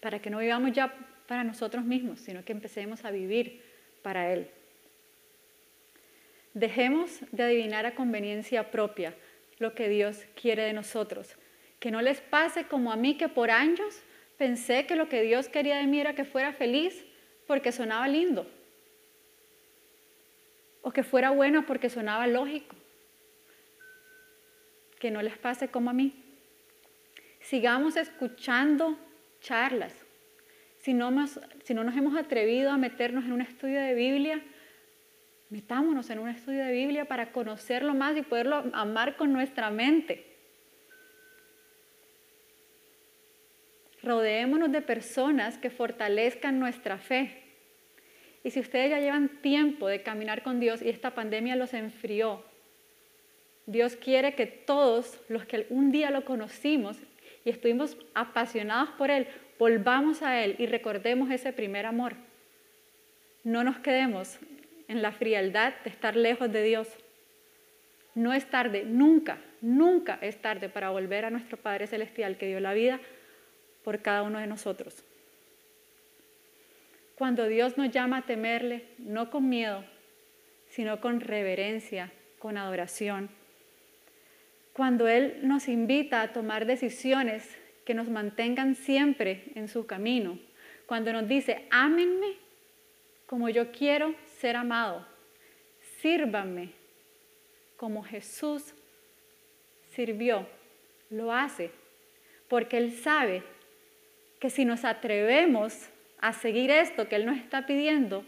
Para 0.00 0.20
que 0.20 0.30
no 0.30 0.38
vivamos 0.38 0.72
ya 0.72 0.94
para 1.26 1.44
nosotros 1.44 1.84
mismos, 1.84 2.20
sino 2.20 2.44
que 2.44 2.52
empecemos 2.52 3.04
a 3.04 3.10
vivir 3.10 3.62
para 4.02 4.32
Él. 4.32 4.50
Dejemos 6.54 7.20
de 7.30 7.44
adivinar 7.44 7.86
a 7.86 7.94
conveniencia 7.94 8.70
propia 8.70 9.14
lo 9.60 9.74
que 9.74 9.88
Dios 9.88 10.24
quiere 10.34 10.64
de 10.64 10.72
nosotros. 10.72 11.36
Que 11.78 11.92
no 11.92 12.02
les 12.02 12.20
pase 12.20 12.64
como 12.64 12.90
a 12.90 12.96
mí 12.96 13.16
que 13.16 13.28
por 13.28 13.52
años 13.52 14.02
pensé 14.36 14.86
que 14.86 14.96
lo 14.96 15.08
que 15.08 15.22
Dios 15.22 15.48
quería 15.48 15.76
de 15.76 15.86
mí 15.86 16.00
era 16.00 16.14
que 16.14 16.24
fuera 16.24 16.52
feliz 16.52 17.04
porque 17.46 17.70
sonaba 17.70 18.08
lindo. 18.08 18.50
O 20.82 20.90
que 20.90 21.04
fuera 21.04 21.30
buena 21.30 21.66
porque 21.66 21.90
sonaba 21.90 22.26
lógico. 22.26 22.74
Que 24.98 25.10
no 25.10 25.22
les 25.22 25.36
pase 25.38 25.68
como 25.68 25.90
a 25.90 25.92
mí. 25.92 26.24
Sigamos 27.40 27.96
escuchando 27.96 28.98
charlas. 29.40 29.94
Si 30.78 30.94
no, 30.94 31.10
si 31.64 31.74
no 31.74 31.84
nos 31.84 31.96
hemos 31.96 32.16
atrevido 32.16 32.70
a 32.70 32.78
meternos 32.78 33.24
en 33.24 33.32
un 33.32 33.42
estudio 33.42 33.78
de 33.78 33.94
Biblia, 33.94 34.42
Metámonos 35.50 36.08
en 36.10 36.20
un 36.20 36.28
estudio 36.28 36.64
de 36.64 36.72
Biblia 36.72 37.06
para 37.06 37.32
conocerlo 37.32 37.92
más 37.92 38.16
y 38.16 38.22
poderlo 38.22 38.64
amar 38.72 39.16
con 39.16 39.32
nuestra 39.32 39.68
mente. 39.70 40.24
Rodeémonos 44.02 44.70
de 44.70 44.80
personas 44.80 45.58
que 45.58 45.68
fortalezcan 45.68 46.60
nuestra 46.60 46.98
fe. 46.98 47.42
Y 48.44 48.50
si 48.52 48.60
ustedes 48.60 48.90
ya 48.90 49.00
llevan 49.00 49.28
tiempo 49.42 49.88
de 49.88 50.02
caminar 50.02 50.44
con 50.44 50.60
Dios 50.60 50.82
y 50.82 50.88
esta 50.88 51.14
pandemia 51.16 51.56
los 51.56 51.74
enfrió, 51.74 52.44
Dios 53.66 53.96
quiere 53.96 54.36
que 54.36 54.46
todos 54.46 55.20
los 55.28 55.44
que 55.46 55.66
un 55.68 55.90
día 55.90 56.10
lo 56.10 56.24
conocimos 56.24 56.96
y 57.44 57.50
estuvimos 57.50 57.96
apasionados 58.14 58.90
por 58.90 59.10
Él, 59.10 59.26
volvamos 59.58 60.22
a 60.22 60.42
Él 60.44 60.54
y 60.58 60.66
recordemos 60.66 61.30
ese 61.30 61.52
primer 61.52 61.86
amor. 61.86 62.14
No 63.42 63.64
nos 63.64 63.78
quedemos 63.80 64.38
en 64.90 65.02
la 65.02 65.12
frialdad 65.12 65.72
de 65.84 65.90
estar 65.90 66.16
lejos 66.16 66.50
de 66.50 66.64
Dios. 66.64 66.88
No 68.16 68.32
es 68.32 68.44
tarde, 68.50 68.82
nunca, 68.84 69.38
nunca 69.60 70.18
es 70.20 70.42
tarde 70.42 70.68
para 70.68 70.90
volver 70.90 71.24
a 71.24 71.30
nuestro 71.30 71.56
Padre 71.56 71.86
Celestial 71.86 72.36
que 72.36 72.48
dio 72.48 72.58
la 72.58 72.74
vida 72.74 73.00
por 73.84 74.02
cada 74.02 74.24
uno 74.24 74.40
de 74.40 74.48
nosotros. 74.48 75.04
Cuando 77.14 77.46
Dios 77.46 77.78
nos 77.78 77.90
llama 77.90 78.18
a 78.18 78.26
temerle, 78.26 78.84
no 78.98 79.30
con 79.30 79.48
miedo, 79.48 79.84
sino 80.70 81.00
con 81.00 81.20
reverencia, 81.20 82.10
con 82.40 82.56
adoración. 82.56 83.30
Cuando 84.72 85.06
Él 85.06 85.38
nos 85.42 85.68
invita 85.68 86.20
a 86.20 86.32
tomar 86.32 86.66
decisiones 86.66 87.48
que 87.84 87.94
nos 87.94 88.08
mantengan 88.08 88.74
siempre 88.74 89.44
en 89.54 89.68
su 89.68 89.86
camino. 89.86 90.38
Cuando 90.86 91.12
nos 91.12 91.28
dice, 91.28 91.66
ámenme 91.70 92.34
como 93.26 93.48
yo 93.48 93.70
quiero 93.70 94.14
ser 94.40 94.56
amado. 94.56 95.06
Sírvanme 96.00 96.70
como 97.76 98.02
Jesús 98.02 98.74
sirvió. 99.94 100.46
Lo 101.10 101.32
hace 101.32 101.70
porque 102.48 102.78
Él 102.78 102.92
sabe 102.92 103.42
que 104.38 104.50
si 104.50 104.64
nos 104.64 104.84
atrevemos 104.84 105.88
a 106.18 106.32
seguir 106.32 106.70
esto 106.70 107.08
que 107.08 107.16
Él 107.16 107.26
nos 107.26 107.36
está 107.36 107.66
pidiendo, 107.66 108.24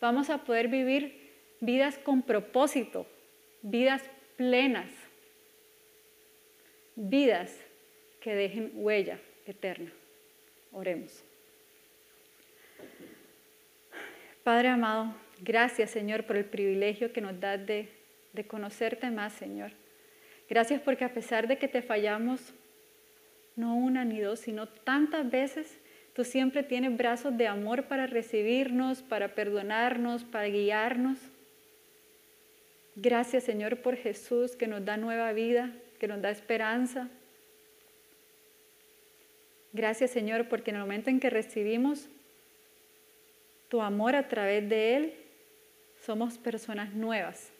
vamos 0.00 0.30
a 0.30 0.44
poder 0.44 0.68
vivir 0.68 1.32
vidas 1.60 1.98
con 1.98 2.22
propósito, 2.22 3.06
vidas 3.62 4.02
plenas, 4.36 4.90
vidas 6.94 7.58
que 8.20 8.34
dejen 8.34 8.70
huella 8.74 9.18
eterna. 9.46 9.92
Oremos. 10.72 11.24
Padre 14.44 14.68
amado, 14.68 15.14
Gracias, 15.40 15.90
Señor, 15.90 16.24
por 16.24 16.36
el 16.36 16.44
privilegio 16.44 17.12
que 17.12 17.20
nos 17.20 17.38
das 17.38 17.64
de, 17.66 17.88
conocerte 18.46 19.10
más, 19.10 19.32
Señor. 19.32 19.72
Gracias 20.48 20.80
porque 20.80 21.04
a 21.04 21.12
pesar 21.12 21.48
de 21.48 21.58
que 21.58 21.68
te 21.68 21.82
fallamos, 21.82 22.54
no 23.54 23.76
una 23.76 24.04
ni 24.04 24.20
dos, 24.20 24.40
sino 24.40 24.66
tantas 24.68 25.30
veces, 25.30 25.78
tú 26.14 26.24
siempre 26.24 26.62
tienes 26.62 26.96
brazos 26.96 27.36
de 27.36 27.46
amor 27.46 27.84
para 27.84 28.06
recibirnos, 28.06 29.02
para 29.02 29.34
perdonarnos, 29.34 30.24
para 30.24 30.46
guiarnos. 30.46 31.18
Gracias, 32.94 33.44
Señor, 33.44 33.78
por 33.78 33.96
Jesús 33.96 34.56
que 34.56 34.66
nos 34.66 34.84
da 34.84 34.96
nueva 34.96 35.32
vida, 35.32 35.72
que 35.98 36.08
nos 36.08 36.22
da 36.22 36.30
esperanza. 36.30 37.08
Gracias, 39.72 40.10
Señor, 40.10 40.48
porque 40.48 40.70
en 40.70 40.76
el 40.76 40.82
momento 40.82 41.10
en 41.10 41.20
que 41.20 41.28
recibimos 41.28 42.08
tu 43.68 43.82
amor 43.82 44.14
a 44.14 44.28
través 44.28 44.66
de 44.68 44.96
Él, 44.96 45.14
somos 46.06 46.38
personas 46.38 46.94
nuevas. 46.94 47.50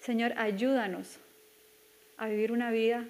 Señor, 0.00 0.34
ayúdanos 0.36 1.20
a 2.16 2.26
vivir 2.26 2.50
una 2.50 2.72
vida 2.72 3.06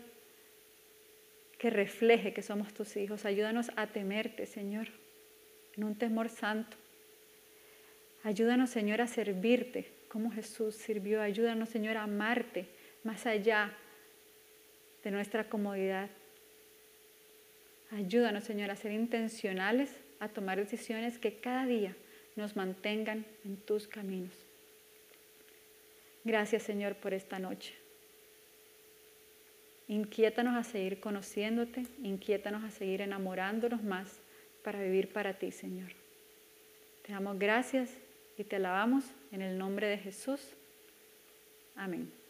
que 1.58 1.70
refleje 1.70 2.34
que 2.34 2.42
somos 2.42 2.74
tus 2.74 2.98
hijos. 2.98 3.24
Ayúdanos 3.24 3.70
a 3.76 3.86
temerte, 3.86 4.44
Señor, 4.44 4.88
en 5.74 5.84
un 5.84 5.94
temor 5.96 6.28
santo. 6.28 6.76
Ayúdanos, 8.24 8.68
Señor, 8.68 9.00
a 9.00 9.06
servirte 9.06 9.90
como 10.08 10.30
Jesús 10.30 10.74
sirvió. 10.74 11.22
Ayúdanos, 11.22 11.70
Señor, 11.70 11.96
a 11.96 12.02
amarte 12.02 12.66
más 13.04 13.24
allá 13.24 13.72
de 15.02 15.10
nuestra 15.10 15.48
comodidad. 15.48 16.10
Ayúdanos, 17.90 18.44
Señor, 18.44 18.70
a 18.70 18.76
ser 18.76 18.92
intencionales, 18.92 19.96
a 20.20 20.28
tomar 20.28 20.58
decisiones 20.58 21.16
que 21.16 21.38
cada 21.38 21.64
día 21.64 21.96
nos 22.36 22.56
mantengan 22.56 23.24
en 23.44 23.56
tus 23.56 23.86
caminos. 23.86 24.34
Gracias 26.24 26.62
Señor 26.62 26.96
por 26.96 27.14
esta 27.14 27.38
noche. 27.38 27.74
Inquiétanos 29.86 30.56
a 30.56 30.64
seguir 30.64 30.98
conociéndote, 30.98 31.84
inquiétanos 32.02 32.64
a 32.64 32.70
seguir 32.70 33.02
enamorándonos 33.02 33.82
más 33.82 34.20
para 34.62 34.82
vivir 34.82 35.12
para 35.12 35.34
ti, 35.34 35.52
Señor. 35.52 35.90
Te 37.02 37.12
damos 37.12 37.38
gracias 37.38 37.90
y 38.38 38.44
te 38.44 38.56
alabamos 38.56 39.04
en 39.30 39.42
el 39.42 39.58
nombre 39.58 39.86
de 39.86 39.98
Jesús. 39.98 40.40
Amén. 41.76 42.23